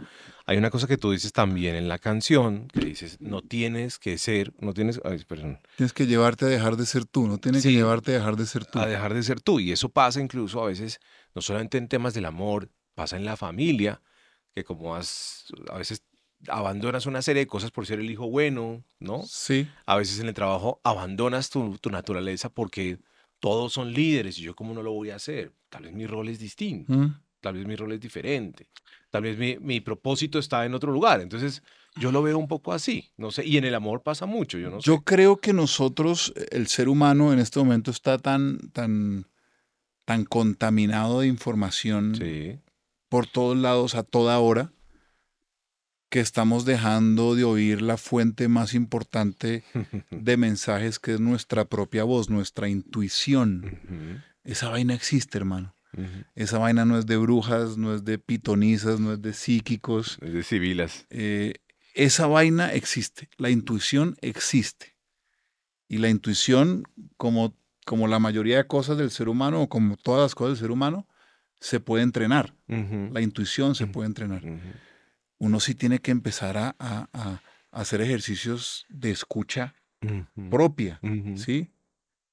[0.47, 4.17] hay una cosa que tú dices también en la canción, que dices, no tienes que
[4.17, 7.61] ser, no tienes, ay, perdón, Tienes que llevarte a dejar de ser tú, no tienes
[7.63, 7.69] Sí.
[7.69, 8.79] que llevarte a dejar de ser tú.
[8.79, 9.59] a dejar de ser tú.
[9.59, 10.99] Y eso pasa incluso a veces,
[11.35, 14.01] no solamente en temas del amor, pasa en la familia,
[14.55, 16.01] que como has, a veces
[16.47, 19.23] abandonas una serie de cosas por ser el hijo bueno, ¿no?
[19.27, 22.99] Sí, A veces en el trabajo abandonas tu, tu naturaleza porque
[23.39, 25.51] todos son líderes y yo cómo no lo voy a hacer.
[25.69, 28.67] Tal vez mi rol es distinto, mm, tal vez mi rol es diferente,
[29.09, 31.21] tal vez mi, mi propósito está en otro lugar.
[31.21, 31.63] Entonces
[31.95, 34.69] yo lo veo un poco así, no sé, y en el amor pasa mucho, yo
[34.69, 35.03] no Yo sé.
[35.03, 39.25] creo que nosotros, el ser humano en este momento está tan, tan,
[40.05, 42.59] tan contaminado de información Sí,
[43.09, 44.71] por todos lados a toda hora
[46.09, 49.63] que estamos dejando de oír la fuente más importante
[50.11, 54.23] de mensajes que es nuestra propia voz, nuestra intuición.
[54.43, 55.75] Esa vaina existe, hermano.
[56.35, 60.17] Esa vaina no es de brujas, no es de pitonizas, no es de psíquicos.
[60.21, 61.05] Es de civilas.
[61.09, 61.55] Eh,
[61.93, 64.95] esa vaina existe, la intuición existe.
[65.87, 66.83] Y la intuición,
[67.17, 67.55] como,
[67.85, 70.71] como la mayoría de cosas del ser humano, o como todas las cosas del ser
[70.71, 71.07] humano,
[71.59, 72.53] se puede entrenar.
[73.13, 74.43] La intuición se puede entrenar.
[75.39, 79.73] Uno sí tiene que empezar a, a- a hacer ejercicios de escucha
[80.49, 80.99] propia,
[81.37, 81.71] ¿sí?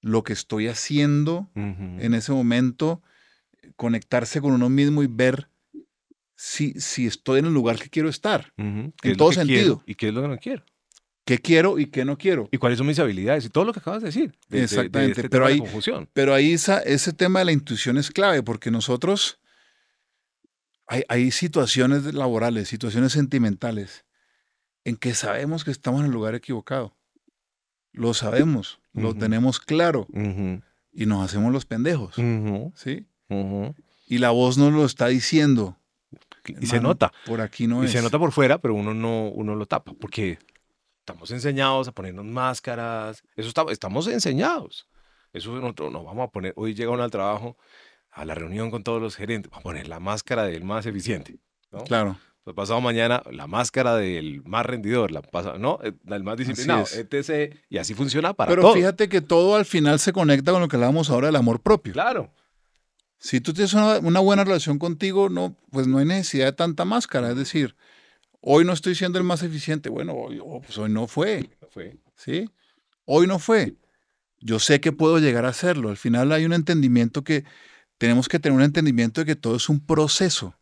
[0.00, 1.50] Lo que estoy haciendo
[2.00, 3.03] en ese momento,
[3.77, 5.48] conectarse con uno mismo y ver
[6.37, 8.53] si, si estoy en el lugar que quiero estar.
[8.59, 8.92] Ujú.
[9.00, 9.83] ¿Qué en lo todo que quiero sentido.
[9.87, 10.64] ¿Y qué es lo que no quiero?
[11.27, 12.48] ¿Qué quiero y qué no quiero?
[12.53, 13.46] ¿Y cuáles son mis habilidades?
[13.46, 14.33] Y todo lo que acabas de decir.
[14.48, 16.09] de- de- de Exactamente, este pero de ahí- confusión.
[16.12, 19.38] Pero ahí esa- ese tema de la intuición es clave porque nosotros,
[20.87, 24.05] hay, hay situaciones laborales, situaciones sentimentales,
[24.85, 26.94] en que sabemos que estamos en el lugar equivocado.
[27.92, 29.18] Lo sabemos, lo Ujú.
[29.18, 30.61] tenemos claro Ujú,
[30.92, 33.07] y nos hacemos los pendejos, ujú, ¿sí?
[33.29, 33.75] Ujú.
[34.07, 35.77] Y la voz nos lo está diciendo.
[36.47, 37.13] Y se "Hermano, nota.
[37.25, 37.93] Por aquí no y es.
[37.93, 40.39] se nota por fuera, pero uno no, uno lo tapa, porque
[40.99, 43.23] estamos enseñados a ponernos máscaras.
[43.37, 44.87] Eso está- estamos enseñados.
[45.33, 46.53] Eso nosotros nos vamos a poner.
[46.57, 47.57] Hoy llega uno al trabajo,
[48.11, 51.39] a la reunión con todos los gerentes, vamos a poner la máscara del más eficiente.
[51.73, 51.83] ¿no?
[51.85, 55.81] Claro, Pues pasado mañana, la máscara del más rendidor, la pasa, ¿no?
[55.83, 57.57] Eh, El más disciplinado, etc.
[57.71, 58.75] Y así funciona para pero todo.
[58.75, 61.95] fíjate que todo al final se conecta con lo que hablábamos ahora del amor propio.
[61.95, 62.31] Claro.
[63.25, 66.85] Si tú tienes una, una buena relación contigo, no, pues no hay necesidad de tanta
[66.85, 67.31] máscara.
[67.31, 67.75] Es decir,
[68.43, 69.89] hoy no estoy siendo el más eficiente.
[69.89, 71.97] Bueno, hoy, oh, pues hoy no fue, Fue.
[72.17, 72.51] ¿sí?
[73.07, 73.77] Hoy no fue.
[74.41, 75.89] Yo sé que puedo llegar a hacerlo.
[75.89, 77.45] Al final hay un entendimiento que
[77.97, 80.55] tenemos que tener un entendimiento de que todo es un proceso.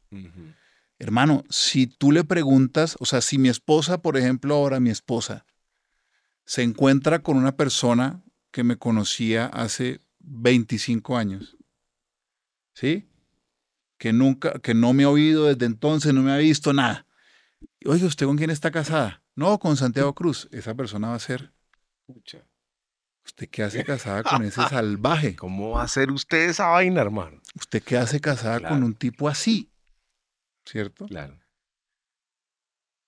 [1.00, 5.46] Hermano, si tú le preguntas, o sea, si mi esposa, por ejemplo, ahora mi esposa,
[6.44, 8.22] se encuentra con una persona
[8.52, 11.56] que me conocía hace 25 años,
[12.74, 13.08] ¿sí?
[13.98, 17.06] Que nunca, que no me ha oído desde entonces, no me ha visto nada.
[17.86, 19.22] Oye, ¿usted con quién está casada?
[19.34, 20.48] No, con Santiago Cruz.
[20.52, 21.52] Esa persona va a ser.
[23.24, 25.36] ¿usted qué hace casada con ese salvaje?
[25.36, 27.40] ¿Cómo va a hacer usted esa vaina, hermano?
[27.54, 29.70] ¿Usted qué hace casada con un tipo así?
[30.64, 31.06] ¿Cierto?
[31.06, 31.38] Claro.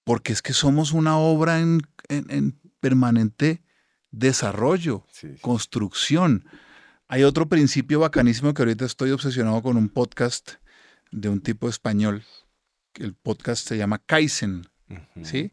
[0.05, 3.63] porque es que somos una obra en, en- en permanente
[4.11, 5.41] desarrollo, Sí, sí.
[5.41, 6.45] construcción.
[7.15, 10.55] Hay otro principio bacanísimo que ahorita estoy obsesionado con un podcast
[11.13, 12.25] de un tipo español.
[12.95, 14.67] El podcast se llama Kaizen.
[15.23, 15.53] ¿sí?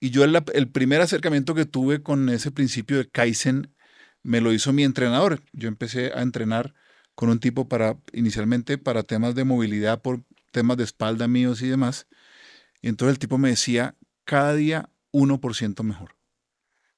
[0.00, 3.74] Y yo el, el primer acercamiento que tuve con ese principio de Kaizen
[4.22, 5.40] me lo hizo mi entrenador.
[5.54, 6.74] Yo empecé a entrenar
[7.14, 11.68] con un tipo para, inicialmente para temas de movilidad, por temas de espalda míos y
[11.68, 12.06] demás.
[12.82, 13.94] Y entonces el tipo me decía,
[14.26, 16.16] cada día 1% mejor.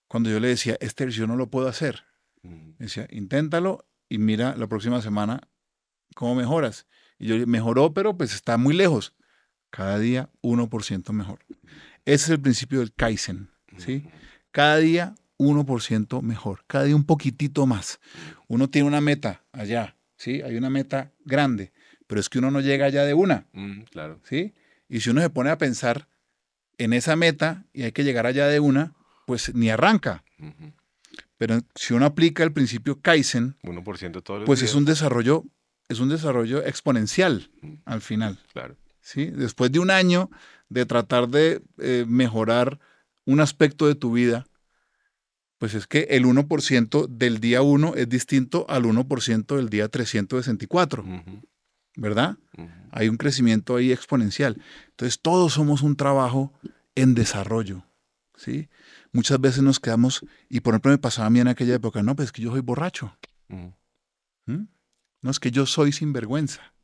[0.08, 2.07] Cuando yo le decía, este ejercicio no lo puedo hacer.
[2.48, 5.40] Me decía, inténtalo y mira la próxima semana
[6.14, 6.86] cómo mejoras.
[7.18, 9.14] Y yo, mejoró, pero pues está muy lejos.
[9.70, 11.40] Cada día 1% mejor.
[12.04, 14.06] Ese es el principio del Kaizen, ¿sí?
[14.50, 18.00] Cada día 1% mejor, cada día un poquitito más.
[18.46, 20.40] Uno tiene una meta allá, ¿sí?
[20.42, 21.72] Hay una meta grande,
[22.06, 24.20] pero es que uno no llega allá de una, Mm, claro.
[24.24, 24.54] ¿sí?
[24.88, 26.08] Y si uno se pone a pensar
[26.78, 28.94] en esa meta y hay que llegar allá de una,
[29.26, 30.24] pues ni arranca.
[31.38, 34.70] Pero si uno aplica el principio Kaizen, 1% todos los pues días.
[34.72, 35.44] es un desarrollo,
[35.88, 37.50] es un desarrollo exponencial
[37.84, 38.38] al final.
[38.52, 38.76] Claro.
[39.00, 39.26] ¿sí?
[39.26, 40.30] Después de un año
[40.68, 42.78] de tratar de eh, mejorar
[43.24, 44.46] un aspecto de tu vida,
[45.58, 51.02] pues es que el 1% del día 1 es distinto al 1% del día 364,
[51.02, 51.42] Ujú,
[51.96, 52.36] ¿verdad?
[52.56, 52.68] ujú.
[52.92, 54.60] Hay un crecimiento ahí exponencial.
[54.90, 56.52] Entonces todos somos un trabajo
[56.94, 57.84] en desarrollo,
[58.36, 58.68] ¿sí?
[59.12, 62.14] Muchas veces nos quedamos, y por ejemplo me pasaba a mí en aquella época, no,
[62.14, 63.16] pues es que yo soy borracho.
[63.48, 63.74] Ujú.
[64.46, 64.68] ¿Mm?
[65.22, 66.74] No es que yo soy sinvergüenza.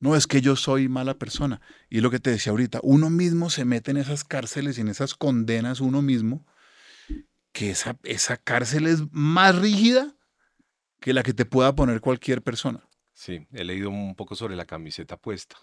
[0.00, 1.60] No es que yo soy mala persona.
[1.90, 4.88] Y lo que te decía ahorita, uno mismo se mete en esas cárceles y en
[4.88, 6.46] esas condenas uno mismo,
[7.52, 10.14] que esa, esa cárcel es más rígida
[11.00, 12.88] que la que te pueda poner cualquier persona.
[13.12, 15.56] Sí, he leído un poco sobre la camiseta puesta.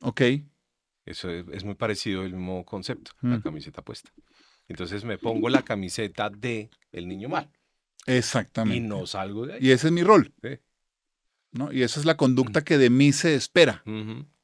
[0.00, 0.20] ¿Ok?
[1.04, 3.42] Eso es, es muy parecido el mismo concepto, la Mm.
[3.42, 4.12] camiseta puesta.
[4.72, 7.50] Entonces me pongo la camiseta de el niño mal
[8.06, 8.80] y Exactamente.
[8.80, 9.58] no salgo de ahí.
[9.60, 10.32] Y ese es mi rol.
[10.42, 10.48] Sí.
[11.52, 11.70] ¿no?
[11.70, 13.82] Y esa es la conducta que de mí se espera.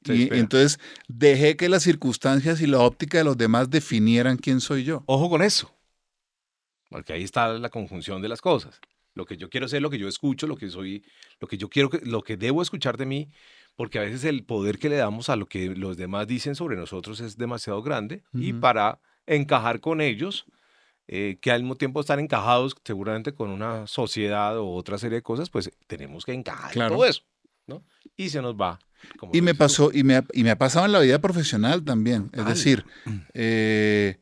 [0.05, 0.39] Se Y espera.
[0.41, 5.03] entonces dejé que las circunstancias y la óptica de los demás definieran quién soy yo.
[5.07, 5.75] Ojo con eso.
[6.91, 8.81] Porque ahí está la conjunción de las cosas.
[9.15, 11.03] Lo que yo quiero ser, lo que yo escucho, lo que soy,
[11.41, 13.31] lo que yo quiero, lo que debo escuchar de mí,
[13.77, 16.77] porque a veces el poder que le damos a lo que los demás dicen sobre
[16.77, 20.45] nosotros es demasiado grande y para encajar con ellos,
[21.07, 25.23] eh, que al mismo tiempo están encajados seguramente con una sociedad o otra serie de
[25.23, 26.97] cosas, pues tenemos que encajar en Claro.
[26.97, 27.23] todo eso,
[27.67, 27.83] ¿no?
[28.17, 28.79] Y se nos va.
[29.17, 31.21] como Y me dices pasó, y me, ha- y me ha pasado en la vida
[31.21, 32.31] profesional también.
[32.33, 32.51] Es Anda.
[32.51, 32.85] decir,
[33.33, 34.19] eh,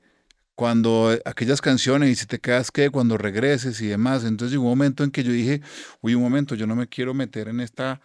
[0.55, 4.25] cuando aquellas canciones, y si te quedas que cuando regreses y demás.
[4.25, 5.61] Entonces llegó un momento en que yo dije,
[6.03, 8.01] uy, un momento, yo no me quiero meter en esta,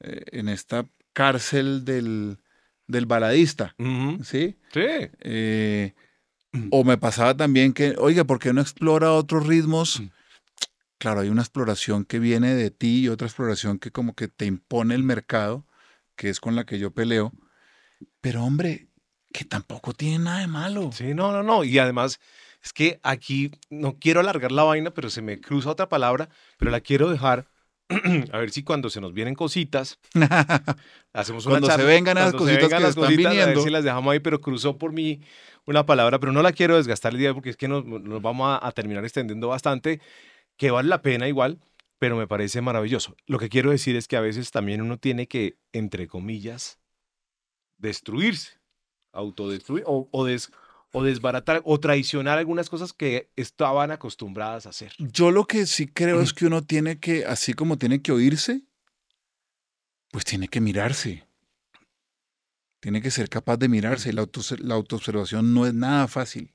[0.00, 2.38] eh, en esta cárcel del,
[2.86, 3.74] del baladista.
[3.78, 4.56] Ujú, ¿Sí?
[4.72, 4.80] Sí.
[5.20, 5.94] Eh,
[6.70, 10.00] o me pasaba también que, oiga, ¿por qué no explora otros ritmos?
[10.00, 10.10] Mm.
[10.98, 14.46] Claro, hay una exploración que viene de ti y otra exploración que como que te
[14.46, 15.66] impone el mercado,
[16.16, 17.32] que es con la que yo peleo.
[18.20, 18.88] Pero hombre,
[19.32, 20.90] que tampoco tiene nada de malo.
[20.92, 21.64] Sí, no, no, no.
[21.64, 22.18] Y además,
[22.62, 26.70] es que aquí no quiero alargar la vaina, pero se me cruza otra palabra, pero
[26.70, 27.46] la quiero dejar.
[28.32, 29.98] A ver si cuando se nos vienen cositas,
[31.12, 33.26] hacemos una Cuando se charla, vengan esas cuando se cositas vengan que las están cositas,
[33.26, 33.62] A ver viniendo.
[33.62, 35.20] si las dejamos ahí, pero cruzó por mí
[35.66, 38.48] una palabra, pero no la quiero desgastar el día porque es que nos, nos vamos
[38.48, 40.00] a, a terminar extendiendo bastante,
[40.56, 41.58] que vale la pena igual,
[41.98, 43.16] pero me parece maravilloso.
[43.26, 46.78] Lo que quiero decir es que a veces también uno tiene que, entre comillas,
[47.78, 48.58] destruirse,
[49.12, 50.50] autodestruir o, o, des-
[50.96, 54.92] o desbaratar o traicionar algunas cosas que estaban acostumbradas a hacer.
[54.98, 58.62] Yo lo que sí creo es que uno tiene que, así como tiene que oírse,
[60.10, 61.24] pues tiene que mirarse.
[62.80, 64.12] Tiene que ser capaz de mirarse.
[64.14, 66.54] La, auto, la autoobservación no es nada fácil.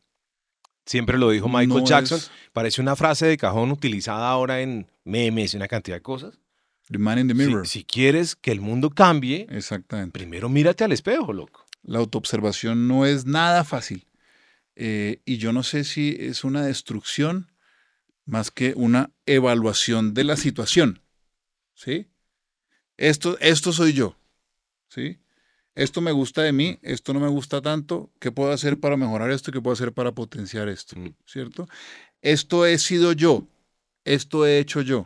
[0.88, 2.18] Siempre lo dijo Michael No Jackson.
[2.18, 6.40] es- Parece una frase de cajón utilizada ahora en memes y una cantidad de cosas.
[6.90, 7.68] The man in the Si, mirror.
[7.68, 10.18] si quieres que el mundo cambie, Exactamente.
[10.18, 11.66] primero mírate al espejo, loco.
[11.84, 14.08] La autoobservación no es nada fácil.
[14.84, 17.52] Eh, y yo no sé si es una destrucción
[18.26, 21.04] más que una evaluación de la situación.
[21.76, 22.10] ¿Sí?
[22.98, 24.18] Esto, esto soy yo.
[24.90, 25.20] ¿Sí?
[25.76, 28.12] Esto me gusta de mí, esto no me gusta tanto.
[28.20, 29.52] ¿Qué puedo hacer para mejorar esto?
[29.52, 31.00] ¿Qué puedo hacer para potenciar esto?
[31.00, 31.14] Mm.
[31.28, 31.68] ¿Cierto?
[32.24, 33.48] Esto he sido yo.
[34.04, 35.06] Esto he hecho yo.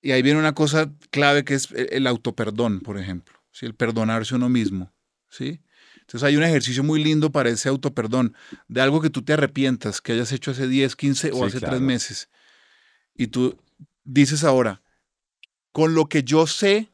[0.00, 3.38] Y ahí viene una cosa clave que es el el autoperdón, por ejemplo.
[3.50, 3.66] ¿sí?
[3.66, 4.94] El perdonarse uno mismo.
[5.28, 5.60] ¿sí?
[6.02, 8.36] Entonces hay un ejercicio muy lindo para ese autoperdón,
[8.68, 11.58] de algo que tú te arrepientas, que hayas hecho hace 10, 15 o Sí, hace
[11.58, 11.72] claro.
[11.72, 12.28] tres meses.
[13.14, 13.58] Y tú
[14.04, 14.82] dices ahora,
[15.72, 16.90] con lo que yo sé,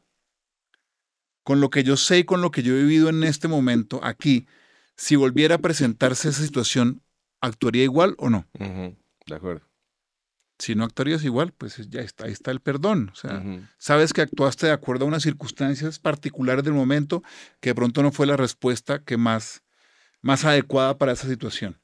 [1.43, 3.99] con lo que yo sé y con lo que yo he vivido en este momento
[4.03, 4.47] aquí,
[4.95, 7.01] si volviera a presentarse esa situación,
[7.41, 8.47] ¿actuaría igual o no?
[8.53, 9.68] De acuerdo.
[10.59, 13.09] Si no actuarías igual, pues ya está, ahí está el perdón.
[13.13, 13.41] O sea,
[13.77, 17.23] sabes que actuaste de acuerdo a unas circunstancias particulares del momento
[17.61, 19.63] que de pronto no fue la respuesta que más,
[20.21, 21.79] más adecuada para esa situación.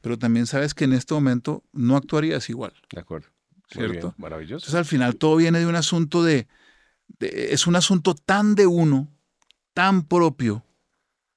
[0.00, 2.72] Pero también sabes que en este momento no actuarías igual.
[2.92, 3.28] De acuerdo.
[3.74, 4.14] Bien, ¿Cierto?
[4.18, 4.64] Maravilloso.
[4.66, 6.48] Entonces al final todo viene de un asunto de,
[7.20, 9.08] de- es un asunto tan de uno,
[9.72, 10.64] tan propio.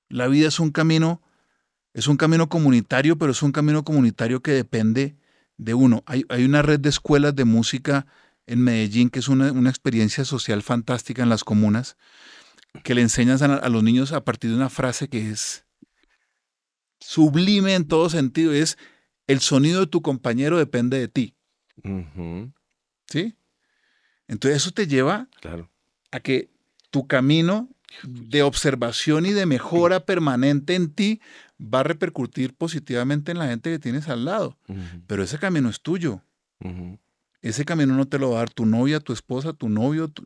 [0.09, 1.21] La vida es un camino,
[1.93, 5.15] es un camino comunitario, pero es un camino comunitario que depende
[5.57, 6.03] de uno.
[6.05, 8.05] Hay, hay una red de escuelas de música
[8.47, 11.95] en Medellín que es una, una experiencia social fantástica en las comunas,
[12.83, 15.65] que le enseñan a, a los niños a partir de una frase que es
[16.99, 18.77] sublime en todo sentido, es
[19.27, 21.35] el sonido de tu compañero depende de ti.
[23.07, 23.35] ¿Sí?
[24.27, 25.69] Entonces eso te lleva Claro.
[26.11, 26.49] a que
[26.91, 27.69] tu camino
[28.03, 31.21] de observación y de mejora permanente en ti
[31.63, 34.57] va a repercutir positivamente en la gente que tienes al lado.
[35.07, 36.21] Pero ese camino es tuyo.
[37.41, 40.25] Ese camino no te lo va a dar tu novia, tu esposa, tu novio, tu,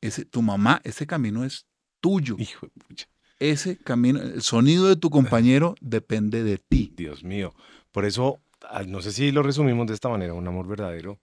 [0.00, 0.80] ese, tu mamá.
[0.84, 1.66] Ese camino es
[2.00, 2.36] tuyo.
[2.38, 3.06] Hijo de pucha.
[3.38, 6.92] Ese camino, el sonido de tu compañero depende de ti.
[6.96, 7.54] Dios mío.
[7.90, 8.38] Por eso,
[8.86, 11.18] no sé si lo resumimos de esta manera, un amor verdadero.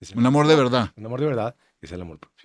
[0.00, 0.92] es el- Un amor de verdad.
[0.96, 2.35] Un amor de verdad es el amor propio.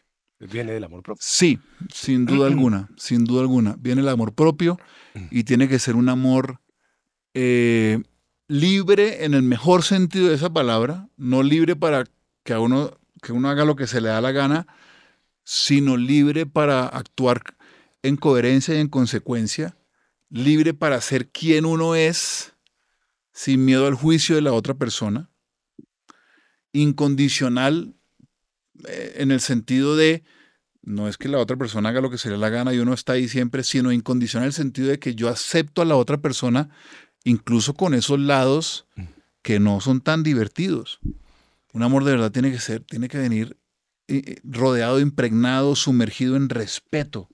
[0.48, 1.22] Viene del amor propio.
[1.24, 1.60] Sí,
[1.94, 3.76] sin duda alguna, sin duda alguna.
[3.78, 4.80] Viene el amor propio
[5.30, 6.62] y tiene que ser un amor
[7.34, 8.02] eh,
[8.48, 12.06] libre en el mejor sentido de esa palabra, no libre para
[12.44, 14.68] que uno, que uno haga lo que se le da la gana,
[15.44, 17.42] sino libre para actuar
[18.04, 19.78] en coherencia y en consecuencia,
[20.30, 22.54] libre para ser quien uno es,
[23.32, 25.30] sin miedo al juicio de la otra persona,
[26.74, 27.96] incondicional
[28.88, 30.24] eh, en el sentido de
[30.84, 32.94] no es que la otra persona haga lo que se le la gana y uno
[32.94, 36.18] está ahí siempre, sino incondicional en el sentido de que yo acepto a la otra
[36.18, 36.70] persona
[37.24, 38.88] incluso con esos lados
[39.42, 41.00] que no son tan divertidos.
[41.74, 43.58] Un amor de verdad tiene que ser, tiene que venir
[44.08, 47.30] eh, eh, rodeado, impregnado, sumergido en respeto.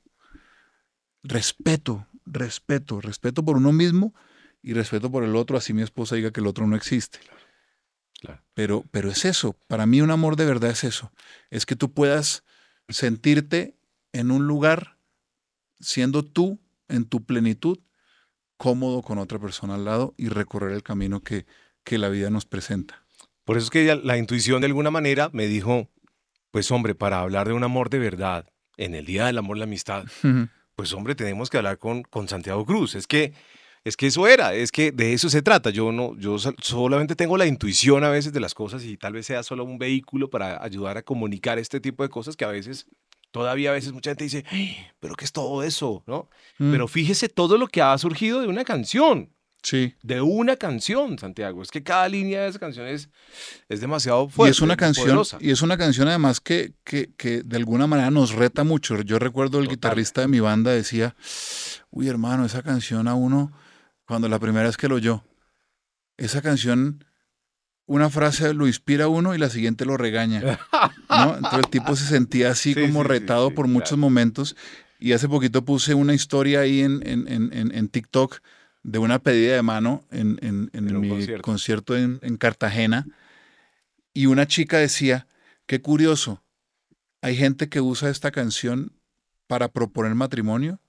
[1.24, 4.14] Respeto, respeto, respeto por uno mismo
[4.62, 7.20] y respeto por el otro, así mi esposa diga que el otro no existe.
[8.20, 8.42] Claro.
[8.54, 11.12] Pero, pero es eso, para mí un amor de verdad es eso,
[11.52, 12.44] es que tú puedas
[12.90, 13.78] sentirte
[14.12, 14.98] en un lugar
[15.80, 17.80] siendo tú en tu plenitud,
[18.58, 21.46] cómodo con otra persona al lado y recorrer el camino que,
[21.84, 23.06] que la vida nos presenta.
[23.44, 25.90] Por eso es que la intuición de alguna manera me dijo,
[26.52, 28.46] pues hombre, para hablar de un amor de verdad,
[28.78, 30.06] en el Día del Amor y la Amistad,
[30.76, 32.96] pues hombre, tenemos que hablar con, con Santiago Cruz.
[32.96, 33.34] Es que,
[33.88, 35.70] es que eso era, es que de eso se trata.
[35.70, 39.14] Yo no, yo sol- solamente tengo la intuición a veces de las cosas y tal
[39.14, 42.50] vez sea solo un vehículo para ayudar a comunicar este tipo de cosas que a
[42.50, 42.86] veces,
[43.32, 46.04] todavía a veces mucha gente dice, "Ay, pero ¿qué es todo eso?
[46.08, 46.30] ¿No?
[46.60, 46.72] Mm.
[46.72, 49.32] Pero fíjese todo lo que ha surgido de una canción.
[49.64, 49.96] Sí.
[50.04, 51.62] De una canción, Santiago.
[51.62, 53.10] Es que cada línea de esa canción es,
[53.68, 54.52] es demasiado Y fuerte.
[54.52, 55.38] es una canción, poderosa.
[55.42, 59.02] y es una canción además que, que, que de alguna manera nos reta mucho.
[59.02, 59.76] Yo recuerdo el Total.
[59.76, 61.16] guitarrista de mi banda decía,
[61.90, 63.52] uy hermano, esa canción a uno,
[64.08, 65.24] cuando la primera vez que lo oyó,
[66.18, 67.04] esa canción,
[67.86, 70.42] una frase lo inspira a uno y la siguiente lo regaña.
[71.10, 71.34] ¿no?
[71.38, 74.02] Entonces el tipo se sentía así Sí, como sí, retado sí, por muchos claro.
[74.02, 74.56] momentos.
[75.00, 78.40] Y hace poquito puse una historia ahí en, en, en, en- en TikTok
[78.84, 80.40] de una pedida de mano en,
[80.74, 81.44] mi concierto.
[81.44, 83.08] concierto, en, en Cartagena.
[84.14, 85.28] Y una chica decía,
[85.68, 86.42] qué curioso,
[87.22, 88.94] hay gente que usa esta canción
[89.48, 90.80] para proponer matrimonio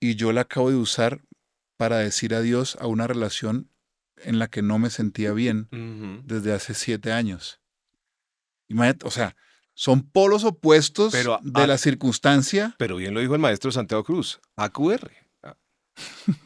[0.00, 1.22] y yo la acabo de usar
[1.84, 3.68] para decir adiós a una relación
[4.16, 5.68] en la que no me sentía bien
[6.24, 7.60] desde hace siete años.
[8.68, 9.36] Imagínate, o sea,
[9.74, 12.74] son polos opuestos Pero, de la circunstancia.
[12.78, 14.40] Pero bien lo dijo el maestro Santiago Cruz.
[14.56, 15.10] AQR.
[15.42, 15.56] A-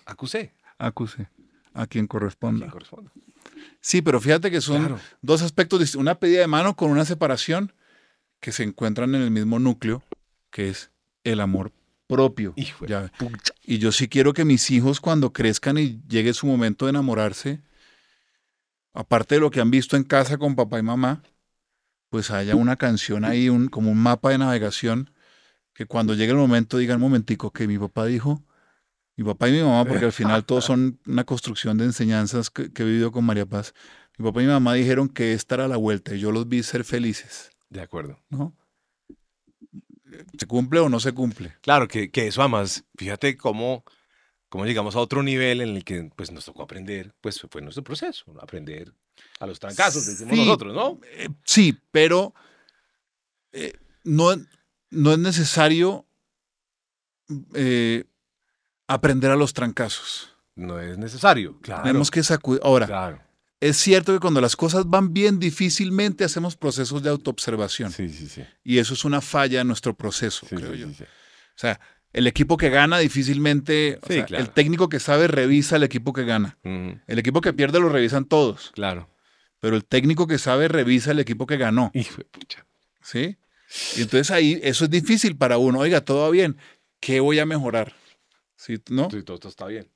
[0.06, 0.52] AQC.
[0.78, 1.28] Acuse
[1.72, 2.62] a quien corresponda.
[2.66, 3.12] quien corresponda.
[3.80, 5.00] Sí, pero fíjate que son Claro.
[5.22, 6.00] dos aspectos distintos.
[6.02, 7.72] Una pedida de mano con una separación
[8.40, 10.02] que se encuentran en el mismo núcleo,
[10.50, 10.90] que es
[11.22, 11.70] el amor
[12.08, 12.54] propio.
[12.56, 13.12] Hijo Ya.
[13.62, 17.60] Y yo sí quiero que mis hijos cuando crezcan y llegue su momento de enamorarse,
[18.92, 21.22] aparte de lo que han visto en casa con papá y mamá,
[22.08, 25.10] pues haya una canción ahí, un, como un mapa de navegación,
[25.74, 28.42] que cuando llegue el momento digan, momentico, que mi papá dijo,
[29.16, 32.72] mi papá y mi mamá, porque al final todos son una construcción de enseñanzas que,
[32.72, 33.74] que he vivido con María Paz.
[34.16, 36.62] Mi papá y mi mamá dijeron que esta era la vuelta y yo los vi
[36.62, 38.18] ser felices, De acuerdo.
[38.30, 38.56] ¿no?
[40.38, 41.56] ¿Se cumple o no se cumple?
[41.60, 43.84] Claro, que, que eso además, fíjate cómo,
[44.48, 47.84] cómo llegamos a otro nivel en el que pues, nos tocó aprender, pues fue nuestro
[47.84, 48.92] proceso, aprender
[49.40, 51.00] a los trancazos, decimos nosotros, ¿no?
[51.12, 52.34] Eh, sí, pero
[53.52, 53.72] eh,
[54.04, 54.30] no,
[54.90, 56.06] no es necesario
[57.54, 58.04] eh,
[58.86, 60.34] aprender a los trancazos.
[60.54, 61.58] No es necesario.
[61.60, 61.82] Claro.
[61.84, 62.60] Tenemos que sacudir.
[62.64, 63.22] Ahora, Claro.
[63.60, 67.90] Es cierto que cuando las cosas van bien, difícilmente hacemos procesos de autoobservación.
[67.92, 68.42] Sí, sí, sí.
[68.64, 70.88] Y eso es una falla en nuestro proceso, Sí, creo sí, yo.
[70.88, 71.04] sí, sí.
[71.04, 71.80] O sea,
[72.12, 74.44] el equipo que gana difícilmente, o sea, claro.
[74.44, 76.56] el técnico que sabe revisa el equipo que gana.
[76.62, 79.10] El equipo que pierde lo revisan todos, Claro.
[79.60, 81.90] pero el técnico que sabe revisa el equipo que ganó.
[81.94, 82.64] Hijo de pucha.
[83.02, 83.36] ¿Sí?
[83.96, 85.80] Y entonces ahí eso es difícil para uno.
[85.80, 86.56] Oiga, todo va bien.
[87.00, 87.92] ¿Qué voy a mejorar?
[88.56, 88.76] ¿Sí?
[88.90, 89.10] ¿No?
[89.10, 89.90] Sí, todo está bien.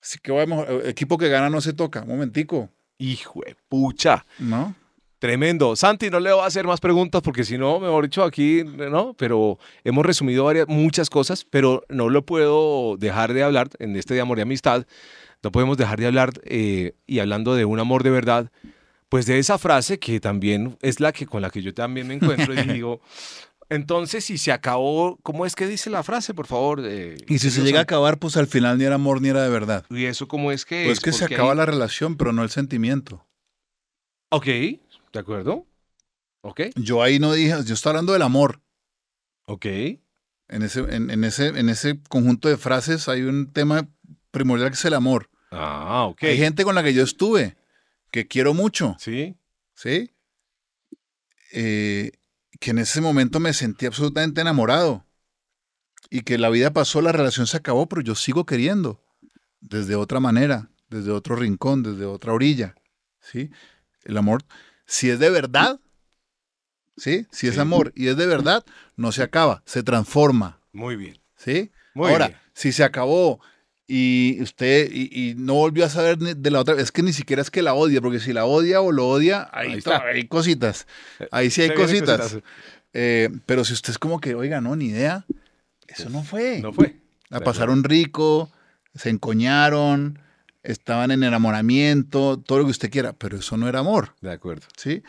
[0.00, 0.86] Sí, ¿qué voy a mejorar?
[0.86, 2.02] Equipo que gana no se toca.
[2.02, 2.70] Un momentico.
[2.98, 4.24] Hijo de pucha.
[4.38, 4.74] ¿No?
[5.18, 5.76] Tremendo.
[5.76, 9.14] Santi, no le voy a hacer más preguntas porque si no, mejor dicho, aquí, ¿no?
[9.14, 14.14] Pero hemos resumido varias, muchas cosas, pero no lo puedo dejar de hablar en este
[14.14, 14.86] de amor y amistad
[15.46, 18.50] no podemos dejar de hablar eh, y hablando de un amor de verdad,
[19.08, 22.14] pues de esa frase que también es la que con la que yo también me
[22.14, 23.00] encuentro y digo,
[23.68, 26.80] entonces si se acabó, ¿cómo es que dice la frase, por favor?
[26.84, 29.42] Eh, Y si se llega a acabar, pues al final ni era amor ni era
[29.42, 29.84] de verdad.
[29.90, 31.04] ¿Y eso cómo es que Pues es?
[31.04, 33.26] que se acaba la relación, pero no el sentimiento.
[34.30, 34.80] Ok, ¿de
[35.14, 35.66] acuerdo?
[36.42, 38.60] Ok, Yo ahí no dije, yo estoy hablando del amor.
[39.46, 39.66] ok.
[40.48, 43.88] En ese, en, en ese, en ese conjunto de frases hay un tema
[44.30, 45.28] primordial que es el amor.
[45.50, 46.22] Ah, ok.
[46.22, 47.56] Hay gente con la que yo estuve,
[48.12, 49.34] que quiero mucho, Sí,
[49.74, 50.12] ¿sí?
[51.52, 52.12] Eh,
[52.60, 55.04] que en ese momento me sentí absolutamente enamorado.
[56.08, 59.02] Y que la vida pasó, la relación se acabó, pero yo sigo queriendo.
[59.60, 62.74] Desde otra manera, desde otro rincón, desde otra orilla.
[63.20, 63.50] ¿Sí?
[64.04, 64.44] El amor,
[64.86, 65.80] si es de verdad,
[66.96, 67.26] ¿sí?
[67.32, 70.60] Si es amor y es de verdad, no se acaba, se transforma.
[70.72, 71.18] muy bien.
[71.36, 71.72] ¿Sí?
[71.94, 72.40] Muy Ahora, bien.
[72.54, 73.40] si se acabó
[73.88, 77.42] y usted y, y no volvió a saber de la otra, es que ni siquiera
[77.42, 80.02] es que la odia, porque si la odia o lo odia, ahí, está.
[80.02, 80.86] hay cositas.
[81.30, 82.38] Ahí sí hay cositas.
[82.92, 85.24] Eh, pero si usted es como que, oiga, no, ni idea,
[85.86, 86.60] eso no fue.
[86.60, 86.96] No fue.
[87.28, 88.50] La pasaron rico,
[88.94, 90.18] se encoñaron,
[90.62, 94.66] estaban en enamoramiento, todo lo que usted quiera, pero eso no era amor, De acuerdo.
[94.76, 95.02] ¿sí?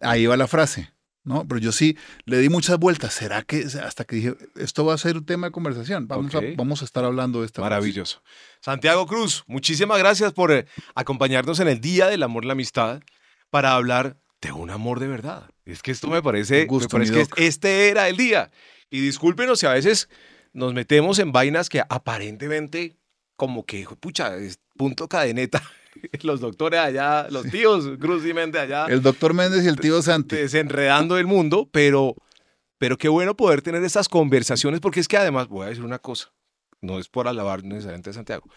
[0.00, 0.90] Ahí va la frase,
[1.24, 1.46] ¿no?
[1.46, 3.14] Pero yo sí le di muchas vueltas.
[3.14, 6.08] ¿Será que hasta que dije, esto va a ser un tema de conversación?
[6.08, 7.62] Vamos, a, vamos a estar hablando de esta.
[7.62, 8.22] Maravilloso.
[8.60, 13.02] Santiago Cruz, muchísimas gracias por eh, acompañarnos en el Día del Amor y la Amistad
[13.50, 15.50] para hablar de un amor de verdad.
[15.64, 18.50] Es que esto me parece, gusto, me parece que este era el día.
[18.90, 20.08] Y discúlpenos si a veces
[20.52, 22.96] nos metemos en vainas que aparentemente
[23.36, 25.62] como que, pucha, es punto cadeneta.
[26.22, 30.00] Los doctores allá, los tíos Cruz y Méndez allá El doctor Méndez y el tío
[30.02, 30.36] Santi.
[30.36, 32.14] desenredando el mundo, pero,
[32.78, 35.98] pero qué bueno poder tener estas conversaciones, porque es que además, voy a decir una
[35.98, 36.32] cosa,
[36.80, 38.48] no es por alabar necesariamente a Santiago,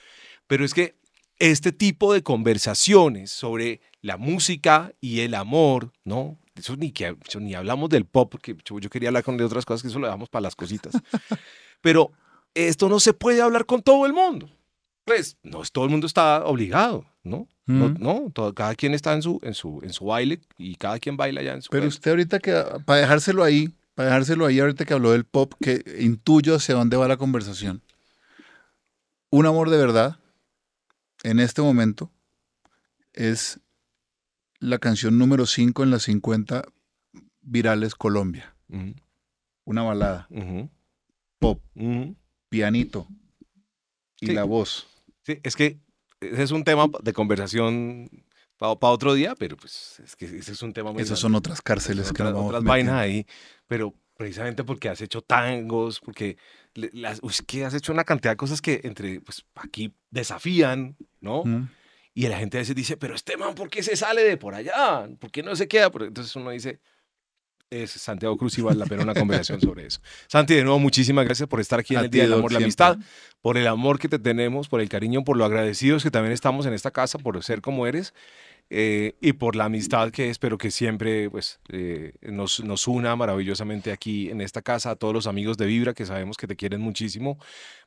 [0.48, 0.96] pero es que
[1.40, 6.38] este tipo de conversaciones sobre la música y el amor, ¿no?
[6.56, 9.44] Eso ni, que, eso ni hablamos del pop, porque yo, yo quería hablar con de
[9.44, 10.94] otras cosas que eso lo dejamos para las cositas.
[11.82, 12.12] Pero
[12.54, 14.50] esto no se puede hablar con todo el mundo.
[15.06, 17.48] Pues no es todo el mundo está obligado, ¿no?
[17.68, 17.96] No, Ujú.
[18.00, 21.16] no, todo- cada quien está en su, en su, en su baile y cada quien
[21.18, 22.52] baila ya en su Pero usted ahorita que,
[22.86, 26.98] para dejárselo ahí, para dejárselo ahí ahorita que habló del pop, que intuyo hacia dónde
[26.98, 27.82] va la conversación.
[29.32, 30.18] Un amor de verdad,
[31.24, 32.12] en este momento,
[33.14, 33.60] es
[34.60, 36.64] la canción número 5 en las 50
[37.42, 38.56] virales Colombia.
[39.66, 40.28] Una balada,
[41.40, 41.62] pop,
[42.50, 43.08] pianito
[44.20, 44.34] y Sí.
[44.34, 44.88] la voz.
[45.26, 45.80] Sí, es que
[46.22, 48.10] ese es un tema de conversación
[48.58, 51.62] para otro día, pero pues es que ese es un tema muy Esas son otras
[51.62, 53.26] cárceles Son que otras, nos vamos otras vainas ahí,
[53.68, 56.38] pero precisamente porque has hecho tangos, porque
[56.74, 60.96] las, uy, es que has hecho una cantidad de cosas que entre, pues aquí desafían,
[61.20, 61.44] ¿no?
[61.44, 61.70] Mm.
[62.14, 64.56] Y la gente a veces dice, pero este man, ¿por qué se sale de por
[64.56, 65.10] allá?
[65.20, 65.92] ¿Por qué no se queda?
[65.94, 66.80] Entonces uno dice,
[67.70, 70.00] es Santiago Cruz y vale la pena una conversación sobre eso.
[70.28, 72.56] Santi, de nuevo, muchísimas gracias por estar aquí en A el Día del Amor y
[72.56, 72.86] la siempre.
[72.86, 72.98] Amistad,
[73.42, 76.66] por el amor que te tenemos, por el cariño, por lo agradecidos que también estamos
[76.66, 78.14] en esta casa, por ser como eres.
[78.70, 83.92] eh, y por la amistad que espero que siempre pues, eh, nos, nos una maravillosamente
[83.92, 86.82] aquí en esta casa, a todos los amigos de Vibra que sabemos que te quieren
[86.82, 87.38] muchísimo.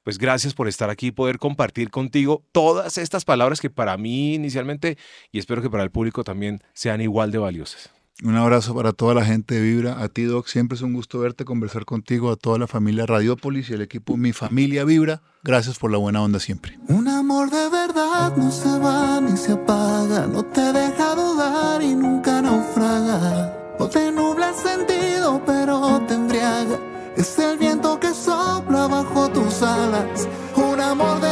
[0.04, 4.96] Pues gracias por estar aquí, poder compartir contigo todas estas palabras que para mí inicialmente
[5.32, 7.97] y espero que para el público también sean igual de valiosas.
[8.24, 10.02] Un abrazo para toda la gente de Vibra.
[10.02, 13.70] A ti, Doc, siempre es un gusto verte, conversar contigo, a toda la familia Radiópolis
[13.70, 15.22] y el equipo Mi Familia Vibra.
[15.44, 16.80] Gracias por la buena onda siempre.
[16.88, 21.94] Un amor de verdad no se va ni se apaga, no te deja dudar y
[21.94, 23.76] nunca naufraga.
[23.78, 26.76] No te nubla el sentido, pero te embriaga.
[27.16, 30.28] Es el viento que sopla bajo tus alas.
[30.56, 31.27] Un amor de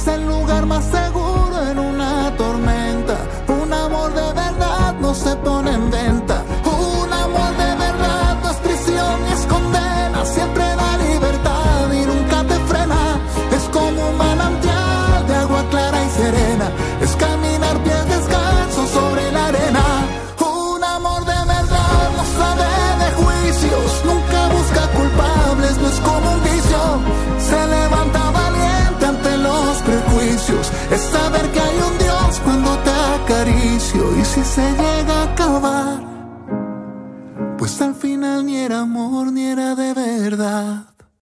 [0.00, 3.18] Es el lugar más seguro en una tormenta.
[3.48, 6.29] Un amor de verdad no se pone en venta.
[34.44, 36.00] Se llega a acabar,
[37.58, 40.89] pues al final ni era amor ni era de verdad.